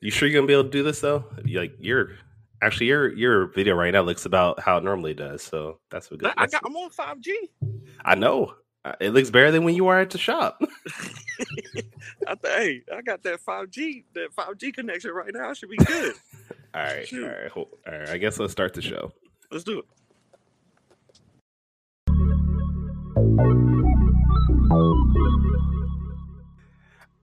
You 0.00 0.10
sure 0.10 0.28
you're 0.28 0.40
gonna 0.40 0.46
be 0.46 0.54
able 0.54 0.64
to 0.64 0.70
do 0.70 0.82
this 0.82 1.00
though? 1.00 1.24
Like 1.44 1.74
you're 1.78 2.12
actually 2.62 2.86
your 2.86 3.12
your 3.12 3.46
video 3.48 3.74
right 3.74 3.92
now 3.92 4.02
looks 4.02 4.24
about 4.24 4.58
how 4.60 4.78
it 4.78 4.84
normally 4.84 5.14
does. 5.14 5.42
So 5.42 5.78
that's 5.90 6.10
what 6.10 6.20
good. 6.20 6.32
I 6.36 6.46
got. 6.46 6.62
I'm 6.64 6.74
on 6.76 6.90
five 6.90 7.20
G. 7.20 7.50
I 8.04 8.14
know. 8.14 8.54
It 8.98 9.10
looks 9.10 9.28
better 9.28 9.50
than 9.50 9.64
when 9.64 9.74
you 9.74 9.88
are 9.88 10.00
at 10.00 10.08
the 10.08 10.16
shop. 10.16 10.58
I 12.26 12.34
th- 12.34 12.38
hey, 12.44 12.82
I 12.96 13.02
got 13.02 13.22
that 13.24 13.40
five 13.40 13.68
G 13.70 14.04
that 14.14 14.32
five 14.32 14.56
G 14.56 14.72
connection 14.72 15.10
right 15.10 15.30
now. 15.34 15.50
I 15.50 15.52
should 15.52 15.68
be 15.68 15.76
good. 15.84 16.14
all 16.74 16.82
right, 16.82 17.12
all 17.12 17.20
right, 17.20 17.50
all 17.56 17.68
right. 17.86 18.08
I 18.08 18.16
guess 18.16 18.38
let's 18.38 18.52
start 18.52 18.72
the 18.72 18.80
show. 18.80 19.12
Let's 19.50 19.64
do 19.64 19.80
it. 19.80 19.84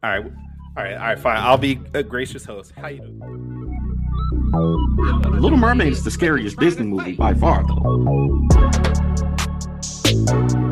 All 0.03 0.11
right, 0.11 0.31
all 0.77 0.83
right, 0.83 0.93
all 0.93 0.99
right. 0.99 1.19
Fine. 1.19 1.37
I'll 1.37 1.57
be 1.57 1.79
a 1.95 2.03
gracious 2.03 2.45
host. 2.45 2.71
How 2.77 2.89
you 2.89 2.99
doing? 2.99 3.19
Little 5.41 5.57
Mermaid 5.57 5.91
is 5.91 6.03
the 6.03 6.11
scariest 6.11 6.59
Disney 6.59 6.85
movie 6.85 7.13
by 7.13 7.33
far, 7.33 7.65
though. 7.65 7.73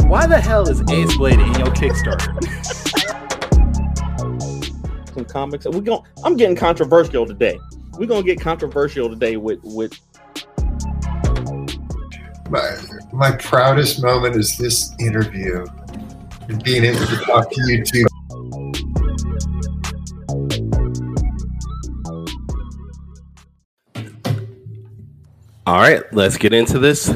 Why 0.07 0.27
the 0.27 0.39
hell 0.39 0.70
is 0.70 0.81
Aceblade 0.83 1.44
in 1.44 1.59
your 1.59 1.73
Kickstarter? 1.73 2.35
Some 5.11 5.25
comics. 5.25 5.66
We 5.66 5.81
going 5.81 6.03
I'm 6.23 6.38
getting 6.38 6.55
controversial 6.55 7.25
today. 7.25 7.59
We're 7.97 8.05
gonna 8.05 8.22
get 8.22 8.39
controversial 8.39 9.09
today 9.09 9.38
with 9.38 9.59
with. 9.63 9.99
My 12.52 12.77
my 13.11 13.31
proudest 13.38 14.03
moment 14.03 14.35
is 14.35 14.55
this 14.55 14.94
interview 14.99 15.66
and 16.47 16.63
being 16.63 16.83
able 16.83 17.08
to 17.08 17.16
talk 17.25 17.49
to 17.49 17.61
you 17.72 17.83
two. 17.83 18.05
All 25.67 25.80
right, 25.80 26.03
let's 26.13 26.38
get 26.38 26.53
into 26.53 26.77
this 26.77 27.11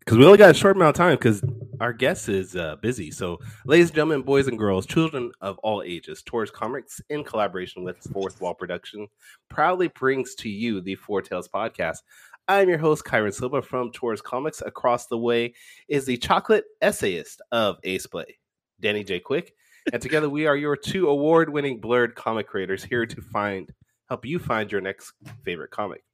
because 0.00 0.18
we 0.18 0.26
only 0.26 0.36
got 0.36 0.50
a 0.50 0.54
short 0.54 0.76
amount 0.76 0.90
of 0.90 0.94
time 0.94 1.16
because 1.16 1.42
our 1.80 1.94
guest 1.94 2.28
is 2.28 2.54
uh, 2.54 2.76
busy. 2.82 3.10
So, 3.10 3.40
ladies 3.64 3.88
and 3.88 3.96
gentlemen, 3.96 4.20
boys 4.20 4.46
and 4.46 4.58
girls, 4.58 4.84
children 4.84 5.32
of 5.40 5.56
all 5.60 5.82
ages, 5.82 6.22
Taurus 6.22 6.50
Comics, 6.50 7.00
in 7.08 7.24
collaboration 7.24 7.82
with 7.82 7.96
Fourth 8.12 8.42
Wall 8.42 8.52
Production, 8.52 9.08
proudly 9.48 9.88
brings 9.88 10.34
to 10.34 10.50
you 10.50 10.82
the 10.82 10.96
Four 10.96 11.22
Tales 11.22 11.48
podcast. 11.48 12.00
I'm 12.46 12.68
your 12.68 12.76
host, 12.76 13.06
Kyrun 13.06 13.32
Silva 13.32 13.62
from 13.62 13.90
Taurus 13.90 14.20
Comics. 14.20 14.60
Across 14.60 15.06
the 15.06 15.16
way 15.16 15.54
is 15.88 16.04
the 16.04 16.18
chocolate 16.18 16.64
essayist 16.82 17.40
of 17.52 17.80
Aceblade, 17.86 18.36
Danny 18.80 19.02
J. 19.02 19.18
Quick. 19.18 19.54
And 19.94 20.02
together 20.02 20.28
we 20.28 20.46
are 20.46 20.56
your 20.56 20.76
two 20.76 21.08
award 21.08 21.48
winning 21.48 21.80
blurred 21.80 22.14
comic 22.16 22.48
creators 22.48 22.84
here 22.84 23.06
to 23.06 23.22
find 23.22 23.72
help 24.10 24.26
you 24.26 24.38
find 24.38 24.70
your 24.70 24.82
next 24.82 25.14
favorite 25.42 25.70
comic. 25.70 26.04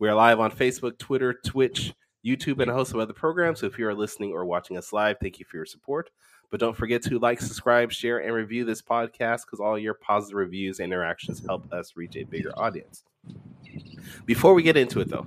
We 0.00 0.08
are 0.08 0.14
live 0.14 0.40
on 0.40 0.50
Facebook, 0.50 0.96
Twitter, 0.96 1.34
Twitch, 1.34 1.92
YouTube, 2.24 2.62
and 2.62 2.70
a 2.70 2.74
host 2.74 2.94
of 2.94 3.00
other 3.00 3.12
programs. 3.12 3.60
So 3.60 3.66
if 3.66 3.78
you 3.78 3.86
are 3.86 3.94
listening 3.94 4.32
or 4.32 4.46
watching 4.46 4.78
us 4.78 4.94
live, 4.94 5.18
thank 5.20 5.38
you 5.38 5.44
for 5.44 5.58
your 5.58 5.66
support. 5.66 6.08
But 6.50 6.58
don't 6.58 6.74
forget 6.74 7.02
to 7.02 7.18
like, 7.18 7.38
subscribe, 7.38 7.92
share, 7.92 8.20
and 8.20 8.32
review 8.32 8.64
this 8.64 8.80
podcast 8.80 9.42
because 9.44 9.60
all 9.60 9.78
your 9.78 9.92
positive 9.92 10.38
reviews 10.38 10.80
and 10.80 10.90
interactions 10.90 11.44
help 11.44 11.70
us 11.70 11.96
reach 11.96 12.16
a 12.16 12.24
bigger 12.24 12.50
audience. 12.58 13.04
Before 14.24 14.54
we 14.54 14.62
get 14.62 14.78
into 14.78 15.00
it, 15.00 15.10
though, 15.10 15.26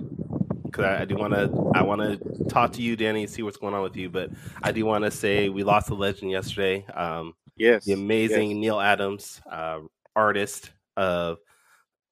because 0.64 0.86
I, 0.86 1.02
I, 1.02 1.04
do 1.04 1.14
want 1.14 1.34
to, 1.34 1.70
I 1.76 1.82
want 1.82 2.00
to 2.00 2.44
talk 2.46 2.72
to 2.72 2.82
you, 2.82 2.96
Danny, 2.96 3.22
and 3.22 3.30
see 3.30 3.42
what's 3.42 3.56
going 3.56 3.74
on 3.74 3.82
with 3.84 3.94
you. 3.94 4.10
But 4.10 4.30
I 4.60 4.72
do 4.72 4.84
want 4.84 5.04
to 5.04 5.10
say 5.12 5.50
we 5.50 5.62
lost 5.62 5.90
a 5.90 5.94
legend 5.94 6.32
yesterday. 6.32 6.84
Um, 6.92 7.34
yes, 7.56 7.84
the 7.84 7.92
amazing 7.92 8.50
yes. 8.50 8.56
Neal 8.56 8.80
Adams, 8.80 9.40
uh, 9.48 9.82
artist 10.16 10.72
of 10.96 11.38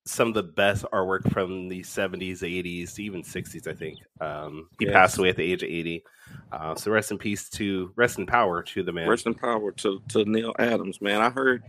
some 0.05 0.28
of 0.28 0.34
the 0.34 0.42
best 0.42 0.84
artwork 0.92 1.31
from 1.33 1.69
the 1.69 1.81
70s, 1.83 2.42
80s, 2.42 2.98
even 2.98 3.22
60s, 3.22 3.67
I 3.69 3.72
think. 3.75 3.98
Um, 4.20 4.69
he 4.78 4.86
Yes. 4.86 4.94
passed 4.94 5.19
away 5.19 5.28
at 5.28 5.36
the 5.36 5.42
age 5.44 5.62
of 5.62 5.69
80. 5.69 6.05
Uh, 6.50 6.75
so 6.75 6.91
rest 6.91 7.11
in 7.12 7.19
peace 7.19 7.49
to, 7.50 7.93
rest 7.97 8.19
in 8.19 8.27
power 8.27 8.62
to 8.62 8.82
the 8.82 8.93
man. 8.93 9.09
Rest 9.09 9.27
in 9.27 9.34
power 9.34 9.71
to 9.72 10.03
to 10.09 10.25
Neal 10.25 10.54
Adams, 10.59 11.00
man. 11.00 11.21
I 11.21 11.31
heard. 11.31 11.62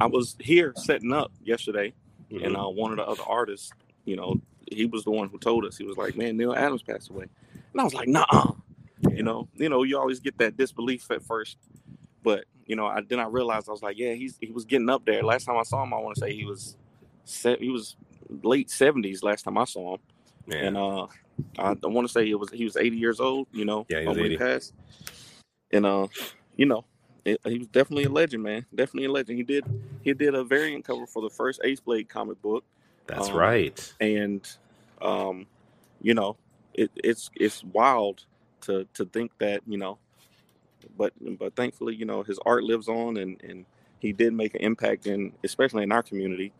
I 0.00 0.06
was 0.06 0.36
here 0.40 0.72
setting 0.76 1.12
up 1.12 1.32
yesterday, 1.42 1.94
Mhm. 2.30 2.44
and 2.46 2.56
uh, 2.56 2.64
one 2.68 2.90
of 2.90 2.96
the 2.98 3.04
other 3.06 3.22
artists, 3.26 3.70
you 4.04 4.16
know, 4.16 4.40
he 4.70 4.84
was 4.84 5.04
the 5.04 5.10
one 5.10 5.28
who 5.28 5.38
told 5.38 5.64
us. 5.64 5.76
He 5.78 5.84
was 5.84 5.96
like, 5.96 6.16
"Man, 6.16 6.36
Neal 6.36 6.54
Adams 6.54 6.82
passed 6.82 7.08
away," 7.08 7.26
and 7.72 7.80
I 7.80 7.84
was 7.84 7.94
like, 7.94 8.08
"Nah." 8.08 8.52
You 9.10 9.22
know, 9.22 9.48
you 9.54 9.68
know, 9.68 9.82
you 9.84 9.98
always 9.98 10.20
get 10.20 10.36
that 10.38 10.56
disbelief 10.56 11.10
at 11.10 11.22
first, 11.22 11.56
but 12.22 12.44
you 12.66 12.74
know, 12.76 12.86
I 12.86 13.00
then 13.08 13.20
I 13.20 13.26
realized 13.26 13.68
I 13.68 13.72
was 13.72 13.82
like, 13.82 13.96
"Yeah, 13.98 14.12
he's 14.14 14.36
he 14.40 14.50
was 14.52 14.64
getting 14.64 14.90
up 14.90 15.04
there." 15.06 15.22
Last 15.22 15.44
time 15.44 15.56
I 15.56 15.62
saw 15.62 15.82
him, 15.82 15.94
I 15.94 15.98
want 15.98 16.16
to 16.16 16.20
say 16.20 16.34
he 16.34 16.44
was, 16.44 16.76
he 17.26 17.68
was 17.70 17.96
late 18.42 18.70
seventies. 18.70 19.22
Last 19.22 19.42
time 19.42 19.58
I 19.58 19.64
saw 19.64 19.94
him, 19.94 20.00
Man. 20.46 20.64
and 20.66 20.76
uh, 20.76 21.06
I, 21.58 21.70
I 21.82 21.86
want 21.86 22.06
to 22.06 22.12
say 22.12 22.28
it 22.28 22.38
was 22.38 22.50
he 22.50 22.64
was 22.64 22.76
80 22.76 22.96
years 22.96 23.20
old. 23.20 23.46
You 23.52 23.64
know, 23.64 23.86
Yeah, 23.88 24.00
he 24.00 24.08
was 24.08 24.18
80. 24.18 24.36
passed, 24.38 24.74
and 25.72 25.84
uh, 25.86 26.06
you 26.56 26.66
know, 26.66 26.84
it, 27.24 27.40
he 27.44 27.58
was 27.58 27.68
definitely 27.68 28.04
a 28.04 28.08
legend, 28.10 28.42
man. 28.42 28.64
Definitely 28.74 29.06
a 29.06 29.12
legend. 29.12 29.38
He 29.38 29.44
did 29.44 29.64
he 30.02 30.12
did 30.14 30.34
a 30.34 30.44
variant 30.44 30.84
cover 30.84 31.06
for 31.06 31.22
the 31.22 31.30
first 31.30 31.60
Aceblade 31.62 32.08
comic 32.08 32.40
book, 32.40 32.64
That's 33.06 33.28
um, 33.28 33.36
right. 33.36 33.94
and 34.00 34.48
um, 35.02 35.46
you 36.00 36.14
know, 36.14 36.36
it, 36.74 36.90
it's 36.96 37.30
it's 37.34 37.62
wild 37.64 38.24
to 38.62 38.86
to 38.94 39.04
think 39.04 39.32
that 39.38 39.62
you 39.66 39.78
know, 39.78 39.98
but 40.96 41.12
but 41.38 41.54
thankfully, 41.56 41.94
you 41.94 42.04
know, 42.04 42.22
his 42.22 42.38
art 42.46 42.62
lives 42.62 42.88
on, 42.88 43.16
and 43.16 43.42
and 43.42 43.66
he 43.98 44.12
did 44.12 44.32
make 44.32 44.54
an 44.54 44.60
impact 44.60 45.06
in 45.06 45.32
especially 45.42 45.82
in 45.82 45.92
our 45.92 46.02
community, 46.02 46.52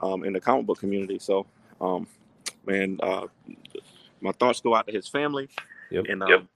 um, 0.00 0.24
in 0.24 0.32
the 0.32 0.40
comic 0.40 0.66
book 0.66 0.78
community. 0.78 1.18
So, 1.18 1.46
um, 1.80 2.06
man, 2.66 2.98
uh, 3.02 3.26
my 4.20 4.32
thoughts 4.32 4.60
go 4.60 4.74
out 4.74 4.86
to 4.86 4.92
his 4.92 5.08
family, 5.08 5.48
Yep. 5.90 6.06
and 6.08 6.22
um, 6.22 6.48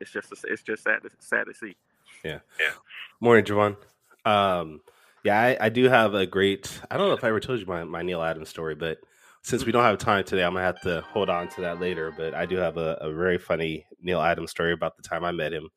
it's 0.00 0.10
just 0.10 0.32
it's 0.44 0.62
just 0.62 0.82
sad 0.84 1.02
to, 1.02 1.10
sad 1.20 1.44
to 1.44 1.54
see. 1.54 1.76
Yeah. 2.24 2.40
Yeah. 2.60 2.72
Morning, 3.20 3.44
Javon. 3.44 3.76
Um, 4.24 4.80
yeah, 5.24 5.40
I, 5.40 5.66
I 5.66 5.68
do 5.68 5.88
have 5.88 6.14
a 6.14 6.26
great. 6.26 6.80
I 6.90 6.96
don't 6.96 7.08
know 7.08 7.14
if 7.14 7.24
I 7.24 7.28
ever 7.28 7.40
told 7.40 7.60
you 7.60 7.66
my, 7.66 7.84
my 7.84 8.02
Neal 8.02 8.22
Adams 8.22 8.48
story, 8.48 8.74
but 8.74 8.98
since 9.42 9.64
we 9.64 9.72
don't 9.72 9.84
have 9.84 9.98
time 9.98 10.24
today, 10.24 10.44
I'm 10.44 10.52
gonna 10.54 10.64
have 10.64 10.80
to 10.82 11.02
hold 11.02 11.28
on 11.28 11.48
to 11.50 11.60
that 11.62 11.80
later. 11.80 12.12
But 12.16 12.34
I 12.34 12.46
do 12.46 12.56
have 12.56 12.76
a, 12.76 12.96
a 13.00 13.12
very 13.12 13.38
funny 13.38 13.86
Neal 14.00 14.20
Adams 14.20 14.50
story 14.50 14.72
about 14.72 14.96
the 14.96 15.02
time 15.02 15.24
I 15.24 15.32
met 15.32 15.52
him, 15.52 15.68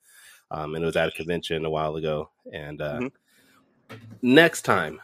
um, 0.52 0.76
and 0.76 0.84
it 0.84 0.86
was 0.86 0.96
at 0.96 1.10
a 1.10 1.12
convention 1.12 1.66
a 1.66 1.70
while 1.70 1.96
ago. 1.96 2.30
And 2.52 2.82
uh, 2.82 3.00
Mhm. 3.00 3.12
next 4.22 4.64
time, 4.64 5.00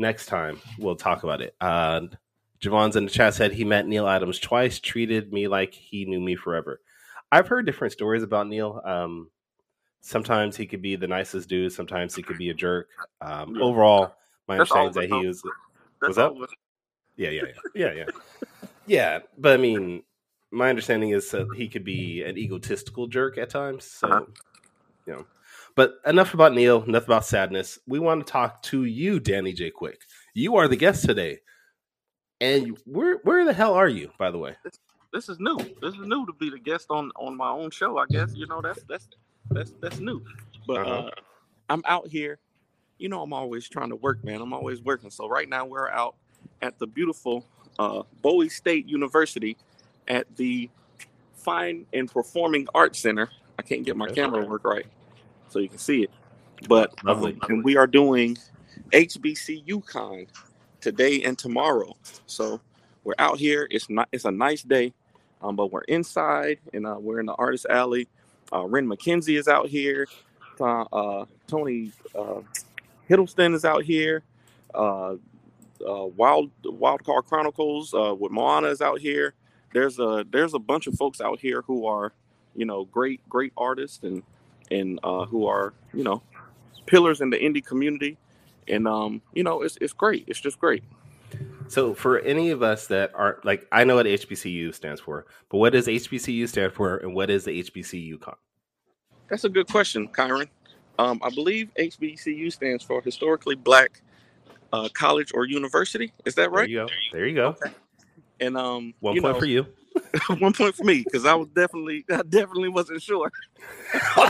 next 0.00 0.26
time 0.26 0.58
we'll 0.78 0.96
talk 0.96 1.22
about 1.22 1.40
it. 1.42 1.54
Uh, 1.60 2.00
Javon's 2.60 2.96
in 2.96 3.04
the 3.04 3.10
chat 3.10 3.34
said 3.34 3.52
he 3.52 3.64
met 3.64 3.86
Neal 3.86 4.08
Adams 4.08 4.38
twice, 4.40 4.80
treated 4.80 5.32
me 5.32 5.46
like 5.46 5.72
he 5.72 6.04
knew 6.06 6.20
me 6.20 6.34
forever. 6.34 6.80
I've 7.30 7.46
heard 7.46 7.64
different 7.66 7.92
stories 7.92 8.22
about 8.22 8.48
Neal. 8.48 8.82
Um, 8.84 9.30
sometimes 10.00 10.56
he 10.56 10.66
could 10.66 10.82
be 10.82 10.96
the 10.96 11.06
nicest 11.06 11.48
dude. 11.48 11.72
Sometimes 11.72 12.14
he 12.14 12.22
could 12.22 12.38
be 12.38 12.50
a 12.50 12.54
jerk. 12.54 12.88
Um, 13.20 13.54
Yeah. 13.54 13.62
Overall, 13.62 14.14
my 14.48 14.56
That's 14.58 14.72
understanding 14.72 14.88
is 14.88 15.10
that 15.10 15.16
he 15.16 15.26
was. 15.26 15.42
What's 16.00 16.18
up? 16.18 16.34
Yeah, 17.16 17.30
yeah, 17.30 17.42
yeah, 17.74 17.92
yeah, 17.92 17.92
yeah. 17.92 18.66
yeah, 18.86 19.18
but 19.38 19.52
I 19.52 19.56
mean, 19.58 20.02
my 20.50 20.70
understanding 20.70 21.10
is 21.10 21.30
that 21.30 21.46
he 21.54 21.68
could 21.68 21.84
be 21.84 22.22
an 22.22 22.38
egotistical 22.38 23.06
jerk 23.06 23.36
at 23.38 23.50
times. 23.50 23.84
So, 23.84 24.08
Uh-huh. 24.08 24.24
you 25.06 25.12
know. 25.12 25.26
But 25.76 25.94
enough 26.06 26.34
about 26.34 26.54
Neal. 26.54 26.82
Enough 26.82 27.04
about 27.04 27.24
sadness. 27.24 27.78
We 27.86 27.98
want 27.98 28.26
to 28.26 28.30
talk 28.30 28.62
to 28.64 28.84
you, 28.84 29.20
Danny 29.20 29.52
J. 29.52 29.70
Quick. 29.70 30.02
You 30.34 30.56
are 30.56 30.68
the 30.68 30.76
guest 30.76 31.04
today, 31.04 31.38
and 32.40 32.76
where 32.84 33.18
where 33.24 33.44
the 33.44 33.52
hell 33.52 33.74
are 33.74 33.88
you, 33.88 34.10
by 34.18 34.30
the 34.30 34.38
way? 34.38 34.56
This 35.12 35.28
is 35.28 35.38
new. 35.40 35.56
This 35.80 35.94
is 35.94 36.00
new 36.00 36.24
to 36.26 36.32
be 36.38 36.50
the 36.50 36.58
guest 36.58 36.86
on 36.90 37.10
on 37.16 37.36
my 37.36 37.50
own 37.50 37.70
show. 37.70 37.98
I 37.98 38.06
guess 38.10 38.32
you 38.34 38.46
know 38.46 38.60
that's 38.60 38.82
that's 38.84 39.08
that's 39.50 39.72
that's 39.80 39.98
new. 40.00 40.22
But 40.66 40.86
Uh-huh. 40.86 40.90
uh, 41.06 41.10
I'm 41.68 41.82
out 41.86 42.08
here. 42.08 42.38
You 42.98 43.08
know, 43.08 43.22
I'm 43.22 43.32
always 43.32 43.68
trying 43.68 43.88
to 43.90 43.96
work, 43.96 44.22
man. 44.24 44.40
I'm 44.42 44.52
always 44.52 44.82
working. 44.82 45.10
So 45.10 45.28
right 45.28 45.48
now 45.48 45.64
we're 45.64 45.88
out 45.88 46.16
at 46.62 46.78
the 46.78 46.86
beautiful 46.86 47.46
uh, 47.78 48.02
Bowie 48.22 48.48
State 48.50 48.86
University 48.86 49.56
at 50.08 50.26
the 50.36 50.68
Fine 51.34 51.86
and 51.94 52.10
Performing 52.10 52.68
Arts 52.74 52.98
Center. 52.98 53.30
I 53.58 53.62
can't 53.62 53.84
get 53.84 53.96
my 53.96 54.08
camera 54.08 54.42
to 54.42 54.46
work 54.46 54.64
right, 54.64 54.86
so 55.50 55.58
you 55.58 55.68
can 55.68 55.78
see 55.78 56.02
it. 56.04 56.10
But 56.68 56.92
Lovely. 57.04 57.32
um, 57.32 57.50
and 57.50 57.64
we 57.64 57.76
are 57.76 57.86
doing 57.86 58.38
HBCU 58.92 59.84
Con 59.86 60.26
today 60.80 61.22
and 61.22 61.38
tomorrow. 61.38 61.96
So 62.26 62.60
we're 63.04 63.14
out 63.18 63.38
here. 63.38 63.66
It's 63.70 63.88
not. 63.90 64.08
It's 64.12 64.24
a 64.24 64.30
nice 64.30 64.62
day, 64.62 64.92
um, 65.42 65.56
but 65.56 65.72
we're 65.72 65.82
inside 65.82 66.58
and 66.72 66.86
uh, 66.86 66.96
we're 66.98 67.20
in 67.20 67.26
the 67.26 67.34
artist 67.34 67.66
alley. 67.68 68.08
Uh, 68.52 68.64
Ren 68.66 68.86
McKenzie 68.86 69.38
is 69.38 69.48
out 69.48 69.68
here. 69.68 70.06
Uh, 70.60 70.82
uh, 70.92 71.24
Tony 71.46 71.92
uh, 72.14 72.40
Hiddleston 73.08 73.54
is 73.54 73.64
out 73.64 73.84
here. 73.84 74.22
Uh, 74.74 75.14
uh, 75.86 76.06
Wild 76.16 76.50
Wild 76.64 77.04
Card 77.04 77.24
Chronicles 77.24 77.94
uh, 77.94 78.14
with 78.14 78.32
Moana 78.32 78.68
is 78.68 78.82
out 78.82 79.00
here. 79.00 79.34
There's 79.72 79.98
a 79.98 80.24
there's 80.30 80.54
a 80.54 80.58
bunch 80.58 80.86
of 80.86 80.94
folks 80.94 81.20
out 81.20 81.40
here 81.40 81.62
who 81.62 81.86
are, 81.86 82.12
you 82.54 82.66
know, 82.66 82.84
great 82.84 83.26
great 83.28 83.52
artists 83.56 84.02
and 84.02 84.22
and 84.70 85.00
uh, 85.02 85.24
who 85.26 85.46
are 85.46 85.72
you 85.92 86.04
know 86.04 86.22
pillars 86.86 87.20
in 87.20 87.30
the 87.30 87.38
indie 87.38 87.64
community. 87.64 88.16
And 88.68 88.86
um, 88.86 89.22
you 89.32 89.42
know, 89.42 89.62
it's 89.62 89.76
it's 89.80 89.92
great. 89.92 90.24
It's 90.26 90.40
just 90.40 90.58
great. 90.58 90.84
So 91.68 91.94
for 91.94 92.18
any 92.20 92.50
of 92.50 92.62
us 92.62 92.88
that 92.88 93.12
aren't 93.14 93.44
like, 93.44 93.66
I 93.70 93.84
know 93.84 93.94
what 93.94 94.06
HBCU 94.06 94.74
stands 94.74 95.00
for, 95.00 95.26
but 95.48 95.58
what 95.58 95.72
does 95.72 95.86
HBCU 95.86 96.48
stand 96.48 96.72
for, 96.72 96.96
and 96.98 97.14
what 97.14 97.30
is 97.30 97.44
the 97.44 97.62
HBCU 97.62 98.20
con? 98.20 98.34
That's 99.28 99.44
a 99.44 99.48
good 99.48 99.68
question, 99.68 100.08
Kyrun. 100.08 100.48
Um, 100.98 101.20
I 101.22 101.30
believe 101.30 101.70
HBCU 101.78 102.52
stands 102.52 102.82
for 102.82 103.00
Historically 103.00 103.54
Black 103.54 104.02
uh, 104.72 104.88
College 104.92 105.30
or 105.32 105.46
University. 105.46 106.12
Is 106.24 106.34
that 106.34 106.50
There 106.50 106.50
right? 106.50 106.68
you 106.68 106.78
go. 106.78 106.88
There 107.12 107.26
you 107.26 107.36
go. 107.36 107.56
And 108.40 108.56
um, 108.56 108.92
One 109.00 109.20
point 109.20 109.34
know, 109.34 109.40
for 109.40 109.46
you. 109.46 109.66
one 110.38 110.52
point 110.52 110.74
for 110.74 110.84
me 110.84 111.02
because 111.04 111.24
I 111.24 111.34
was 111.34 111.48
definitely, 111.48 112.04
I 112.10 112.22
definitely 112.22 112.68
wasn't 112.68 113.02
sure. 113.02 113.30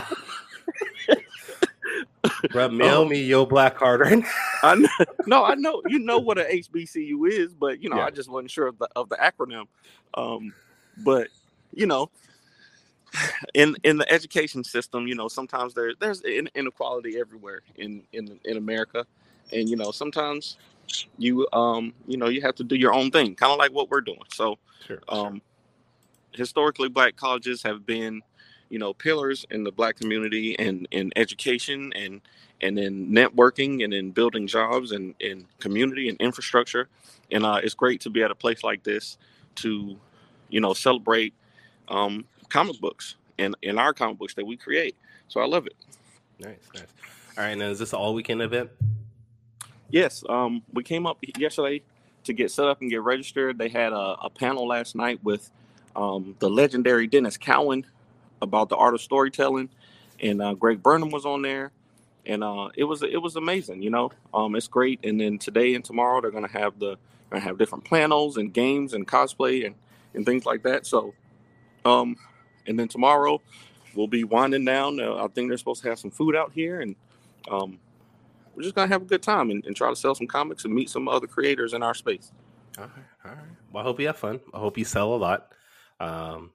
Bro, 2.51 2.69
mail 2.69 3.01
Um, 3.01 3.09
me 3.09 3.23
your 3.23 3.47
black 3.47 3.75
card 3.77 4.01
right. 4.01 4.23
I 4.63 4.75
know, 4.75 4.89
no, 5.25 5.43
I 5.43 5.55
know 5.55 5.81
you 5.87 5.99
know 5.99 6.19
what 6.19 6.37
a 6.37 6.43
HBCU 6.43 7.29
is, 7.29 7.53
but 7.53 7.81
you 7.81 7.89
know, 7.89 7.97
Yeah. 7.97 8.05
I 8.05 8.11
just 8.11 8.29
wasn't 8.29 8.51
sure 8.51 8.67
of 8.67 8.77
the 8.77 8.87
of 8.95 9.09
the 9.09 9.15
acronym. 9.15 9.65
Um, 10.13 10.53
but 11.03 11.27
you 11.73 11.87
know, 11.87 12.09
in 13.53 13.75
in 13.83 13.97
the 13.97 14.09
education 14.11 14.63
system, 14.63 15.07
you 15.07 15.15
know, 15.15 15.27
sometimes 15.27 15.73
there 15.73 15.93
there's 15.99 16.21
inequality 16.21 17.19
everywhere 17.19 17.61
in 17.77 18.03
in 18.13 18.39
in 18.45 18.57
America, 18.57 19.05
and 19.51 19.69
you 19.69 19.75
know, 19.75 19.91
sometimes 19.91 20.57
you 21.17 21.47
um 21.53 21.93
you 22.07 22.17
know 22.17 22.27
you 22.27 22.41
have 22.41 22.55
to 22.55 22.63
do 22.63 22.75
your 22.75 22.93
own 22.93 23.11
thing, 23.11 23.35
kind 23.35 23.51
of 23.51 23.57
like 23.59 23.71
what 23.71 23.89
we're 23.89 24.01
doing. 24.01 24.19
So 24.33 24.57
Sure. 24.85 24.99
um, 25.09 25.41
historically 26.33 26.89
black 26.89 27.15
colleges 27.15 27.61
have 27.63 27.85
been 27.85 28.21
you 28.71 28.79
know 28.79 28.93
pillars 28.93 29.45
in 29.51 29.65
the 29.65 29.71
black 29.71 29.97
community 29.97 30.57
and 30.59 30.87
in 30.91 31.11
education 31.17 31.93
and 31.95 32.21
and 32.61 32.79
in 32.79 33.09
networking 33.09 33.83
and 33.83 33.93
in 33.93 34.11
building 34.11 34.47
jobs 34.47 34.93
and 34.93 35.15
in 35.19 35.45
community 35.59 36.09
and 36.09 36.19
infrastructure 36.21 36.89
and 37.31 37.45
uh, 37.45 37.59
it's 37.63 37.75
great 37.75 38.01
to 38.01 38.09
be 38.09 38.23
at 38.23 38.31
a 38.31 38.35
place 38.35 38.63
like 38.63 38.83
this 38.83 39.17
to 39.55 39.97
you 40.49 40.61
know 40.61 40.73
celebrate 40.73 41.35
um, 41.89 42.25
comic 42.49 42.79
books 42.81 43.17
and 43.39 43.55
in 43.63 43.79
our 43.79 43.93
comic 43.93 44.19
books 44.19 44.35
that 44.35 44.45
we 44.45 44.57
create 44.57 44.95
so 45.29 45.41
i 45.41 45.45
love 45.45 45.67
it 45.67 45.75
Nice, 46.41 46.57
nice. 46.73 46.85
All 47.37 47.43
right, 47.45 47.51
and 47.51 47.61
is 47.61 47.79
this 47.79 47.93
an 47.93 47.99
all 47.99 48.15
weekend 48.15 48.41
event? 48.41 48.71
Yes, 49.89 50.23
um, 50.29 50.63
we 50.73 50.83
came 50.83 51.05
up 51.05 51.19
yesterday 51.37 51.83
to 52.23 52.33
get 52.33 52.51
set 52.51 52.67
up 52.67 52.81
and 52.81 52.89
get 52.89 53.01
registered. 53.03 53.59
They 53.59 53.69
had 53.69 53.93
a, 53.93 54.17
a 54.23 54.29
panel 54.29 54.67
last 54.67 54.95
night 54.95 55.19
with 55.23 55.51
um, 55.95 56.35
the 56.39 56.49
legendary 56.49 57.07
Denys 57.07 57.39
Cowan 57.39 57.85
about 58.41 58.69
the 58.69 58.75
art 58.75 58.93
of 58.93 59.01
storytelling, 59.01 59.69
and 60.19 60.41
uh, 60.41 60.53
Greg 60.53 60.81
Burnham 60.81 61.09
was 61.09 61.25
on 61.25 61.41
there, 61.41 61.71
and 62.25 62.43
uh, 62.43 62.69
it 62.75 62.83
was 62.83 63.03
it 63.03 63.21
was 63.21 63.35
amazing. 63.35 63.81
You 63.81 63.89
know, 63.89 64.11
um, 64.33 64.55
it's 64.55 64.67
great. 64.67 64.99
And 65.03 65.19
then 65.19 65.37
today 65.37 65.75
and 65.75 65.83
tomorrow 65.83 66.21
they're 66.21 66.31
gonna 66.31 66.47
have 66.47 66.79
the 66.79 66.97
gonna 67.29 67.43
have 67.43 67.57
different 67.57 67.85
panels 67.85 68.37
and 68.37 68.53
games 68.53 68.93
and 68.93 69.07
cosplay 69.07 69.65
and 69.65 69.75
and 70.13 70.25
things 70.25 70.45
like 70.45 70.63
that. 70.63 70.85
So, 70.85 71.13
um, 71.85 72.15
and 72.67 72.77
then 72.77 72.87
tomorrow 72.87 73.41
we'll 73.95 74.07
be 74.07 74.23
winding 74.23 74.65
down. 74.65 74.99
Uh, 74.99 75.15
I 75.15 75.27
think 75.27 75.49
they're 75.49 75.57
supposed 75.57 75.83
to 75.83 75.89
have 75.89 75.99
some 75.99 76.11
food 76.11 76.35
out 76.35 76.51
here 76.53 76.81
and. 76.81 76.95
Um, 77.49 77.79
we're 78.55 78.63
just 78.63 78.75
gonna 78.75 78.87
have 78.87 79.01
a 79.01 79.05
good 79.05 79.23
time 79.23 79.49
and, 79.49 79.65
and 79.65 79.75
try 79.75 79.89
to 79.89 79.95
sell 79.95 80.13
some 80.13 80.27
comics 80.27 80.65
and 80.65 80.73
meet 80.73 80.89
some 80.89 81.07
other 81.07 81.27
creators 81.27 81.73
in 81.73 81.81
our 81.81 81.93
space. 81.93 82.31
All 82.77 82.83
right, 82.85 82.91
all 83.25 83.31
right. 83.31 83.39
Well, 83.71 83.81
I 83.81 83.85
hope 83.85 83.99
you 83.99 84.07
have 84.07 84.17
fun. 84.17 84.39
I 84.53 84.59
hope 84.59 84.77
you 84.77 84.85
sell 84.85 85.13
a 85.13 85.15
lot. 85.15 85.51
Um, 85.99 86.51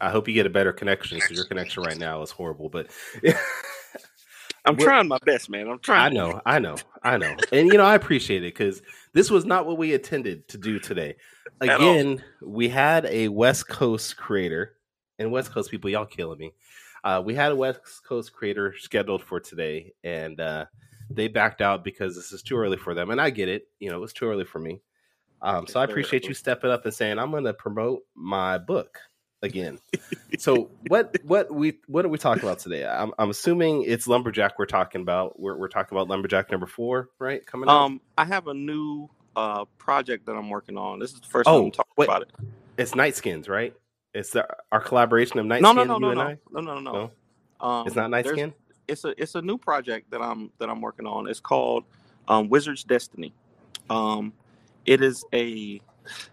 I 0.00 0.10
hope 0.10 0.28
you 0.28 0.34
get 0.34 0.46
a 0.46 0.50
better 0.50 0.72
connection 0.72 1.18
because 1.18 1.36
your 1.36 1.46
connection 1.46 1.82
right 1.82 1.98
now 1.98 2.22
is 2.22 2.30
horrible. 2.30 2.68
But 2.68 2.88
I'm 4.66 4.76
trying 4.76 5.08
my 5.08 5.18
best, 5.24 5.48
man. 5.48 5.68
I'm 5.68 5.78
trying. 5.78 6.12
I 6.12 6.14
know, 6.14 6.40
I 6.44 6.58
know, 6.58 6.76
I 7.02 7.16
know, 7.16 7.36
and 7.52 7.68
you 7.68 7.78
know, 7.78 7.84
I 7.84 7.94
appreciate 7.94 8.42
it 8.42 8.54
because 8.54 8.82
this 9.12 9.30
was 9.30 9.44
not 9.44 9.66
what 9.66 9.78
we 9.78 9.94
intended 9.94 10.48
to 10.48 10.58
do 10.58 10.78
today. 10.78 11.16
Again, 11.60 12.22
we 12.42 12.68
had 12.68 13.06
a 13.06 13.28
West 13.28 13.68
Coast 13.68 14.16
creator, 14.16 14.76
and 15.18 15.30
West 15.30 15.52
Coast 15.52 15.70
people, 15.70 15.88
y'all 15.88 16.04
killing 16.04 16.38
me. 16.38 16.52
Uh, 17.04 17.22
we 17.24 17.34
had 17.34 17.52
a 17.52 17.56
West 17.56 18.04
Coast 18.06 18.32
creator 18.32 18.74
scheduled 18.76 19.22
for 19.22 19.38
today, 19.38 19.92
and 20.02 20.40
uh, 20.40 20.66
they 21.08 21.28
backed 21.28 21.60
out 21.60 21.84
because 21.84 22.16
this 22.16 22.32
is 22.32 22.42
too 22.42 22.56
early 22.56 22.76
for 22.76 22.94
them. 22.94 23.10
And 23.10 23.20
I 23.20 23.30
get 23.30 23.48
it; 23.48 23.68
you 23.78 23.90
know, 23.90 23.96
it 23.96 24.00
was 24.00 24.12
too 24.12 24.28
early 24.28 24.44
for 24.44 24.58
me. 24.58 24.80
Um, 25.42 25.66
so 25.66 25.78
I 25.78 25.84
appreciate 25.84 26.24
you 26.24 26.34
stepping 26.34 26.70
up 26.70 26.84
and 26.84 26.92
saying, 26.92 27.20
"I'm 27.20 27.30
going 27.30 27.44
to 27.44 27.54
promote 27.54 28.02
my 28.16 28.58
book 28.58 28.98
again." 29.42 29.78
so 30.38 30.70
what 30.88 31.16
what 31.24 31.52
we 31.52 31.78
what 31.86 32.04
are 32.04 32.08
we 32.08 32.18
talking 32.18 32.42
about 32.44 32.58
today? 32.58 32.86
I'm, 32.86 33.12
I'm 33.18 33.30
assuming 33.30 33.82
it's 33.84 34.06
lumberjack 34.06 34.58
we're 34.58 34.66
talking 34.66 35.00
about. 35.02 35.38
We're, 35.40 35.56
we're 35.56 35.68
talking 35.68 35.96
about 35.96 36.08
lumberjack 36.08 36.50
number 36.50 36.66
four, 36.66 37.10
right? 37.18 37.44
Coming 37.46 37.68
up. 37.68 37.74
Um, 37.74 38.00
I 38.18 38.24
have 38.24 38.46
a 38.48 38.54
new 38.54 39.08
uh 39.36 39.64
project 39.78 40.26
that 40.26 40.32
I'm 40.32 40.48
working 40.50 40.78
on. 40.78 40.98
This 40.98 41.12
is 41.12 41.20
the 41.20 41.26
first 41.26 41.46
time 41.46 41.54
Oh, 41.54 41.64
I'm 41.66 41.70
talking 41.70 41.92
wait. 41.96 42.06
about 42.08 42.22
it. 42.22 42.30
it's 42.78 42.94
Night 42.94 43.14
Skins, 43.16 43.48
right? 43.48 43.74
It's 44.14 44.30
the, 44.30 44.46
our 44.72 44.80
collaboration 44.80 45.38
of 45.38 45.44
Night 45.46 45.60
No, 45.60 45.72
no, 45.72 45.84
no, 45.84 45.98
no, 45.98 46.08
and 46.10 46.18
no, 46.18 46.24
I. 46.24 46.38
no, 46.50 46.60
no, 46.60 46.74
no, 46.80 46.80
No? 46.80 47.10
no. 47.60 47.66
Um, 47.66 47.86
It's 47.86 47.96
not 47.96 48.10
Night 48.10 48.26
Skin. 48.26 48.54
It's 48.88 49.04
a 49.04 49.20
it's 49.20 49.34
a 49.34 49.42
new 49.42 49.58
project 49.58 50.10
that 50.10 50.22
I'm 50.22 50.50
that 50.58 50.70
I'm 50.70 50.80
working 50.80 51.06
on. 51.06 51.28
It's 51.28 51.40
called 51.40 51.84
um, 52.28 52.48
Wizard's 52.48 52.84
Destiny. 52.84 53.34
Um, 53.90 54.32
it 54.86 55.02
is 55.02 55.24
a 55.34 55.80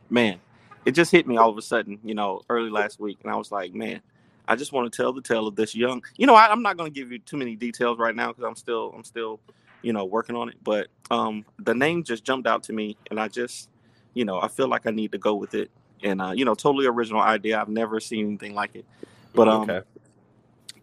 man. 0.10 0.40
It 0.86 0.92
just 0.92 1.12
hit 1.12 1.28
me 1.28 1.38
all 1.38 1.50
of 1.50 1.58
a 1.58 1.62
sudden, 1.62 2.00
you 2.04 2.14
know, 2.14 2.42
early 2.50 2.70
last 2.70 3.00
week, 3.00 3.20
and 3.24 3.32
I 3.32 3.36
was 3.36 3.52
like, 3.52 3.74
man, 3.74 4.02
I 4.48 4.56
just 4.56 4.74
want 4.74 4.92
to 4.92 4.96
tell 4.96 5.14
the 5.14 5.22
tale 5.22 5.48
of 5.48 5.56
this 5.56 5.76
young. 5.76 6.04
You 6.18 6.28
know, 6.28 6.36
I, 6.36 6.48
I'm 6.52 6.62
not 6.62 6.78
going 6.78 6.92
to 6.92 7.00
give 7.00 7.12
you 7.12 7.20
too 7.20 7.38
many 7.38 7.56
details 7.56 7.98
right 7.98 8.16
now 8.16 8.30
because 8.30 8.44
I'm 8.44 8.56
still 8.56 8.94
I'm 8.96 9.04
still, 9.04 9.40
you 9.82 9.94
know, 9.94 10.06
working 10.06 10.36
on 10.36 10.50
it. 10.50 10.56
But 10.64 10.88
um, 11.12 11.46
the 11.60 11.74
name 11.74 12.04
just 12.04 12.24
jumped 12.24 12.48
out 12.48 12.64
to 12.64 12.74
me, 12.74 12.98
and 13.10 13.20
I 13.20 13.28
just, 13.28 13.70
you 14.14 14.26
know, 14.26 14.42
I 14.42 14.48
feel 14.48 14.68
like 14.68 14.86
I 14.86 14.92
need 14.92 15.12
to 15.14 15.18
go 15.18 15.36
with 15.36 15.54
it. 15.54 15.72
And 16.04 16.22
uh, 16.22 16.32
you 16.32 16.44
know, 16.44 16.56
totally 16.56 16.86
original 16.86 17.22
idea. 17.22 17.60
I've 17.60 17.70
never 17.70 18.00
seen 18.00 18.28
anything 18.28 18.54
like 18.54 18.76
it. 18.76 18.86
But 19.34 19.48
um, 19.48 19.70
okay. 19.70 19.88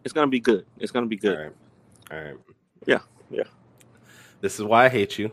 it's 0.05 0.15
gonna 0.15 0.29
be 0.29 0.41
good. 0.41 0.65
It's 0.79 0.93
gonna 0.93 1.07
be 1.07 1.17
good. 1.17 1.37
All 1.37 1.43
right. 1.45 1.53
All 2.11 2.25
right. 2.25 2.37
Yeah, 2.87 3.01
yeah. 3.31 3.45
This 4.41 4.59
is 4.59 4.65
why 4.65 4.87
I 4.87 4.89
hate 4.89 5.19
you. 5.19 5.31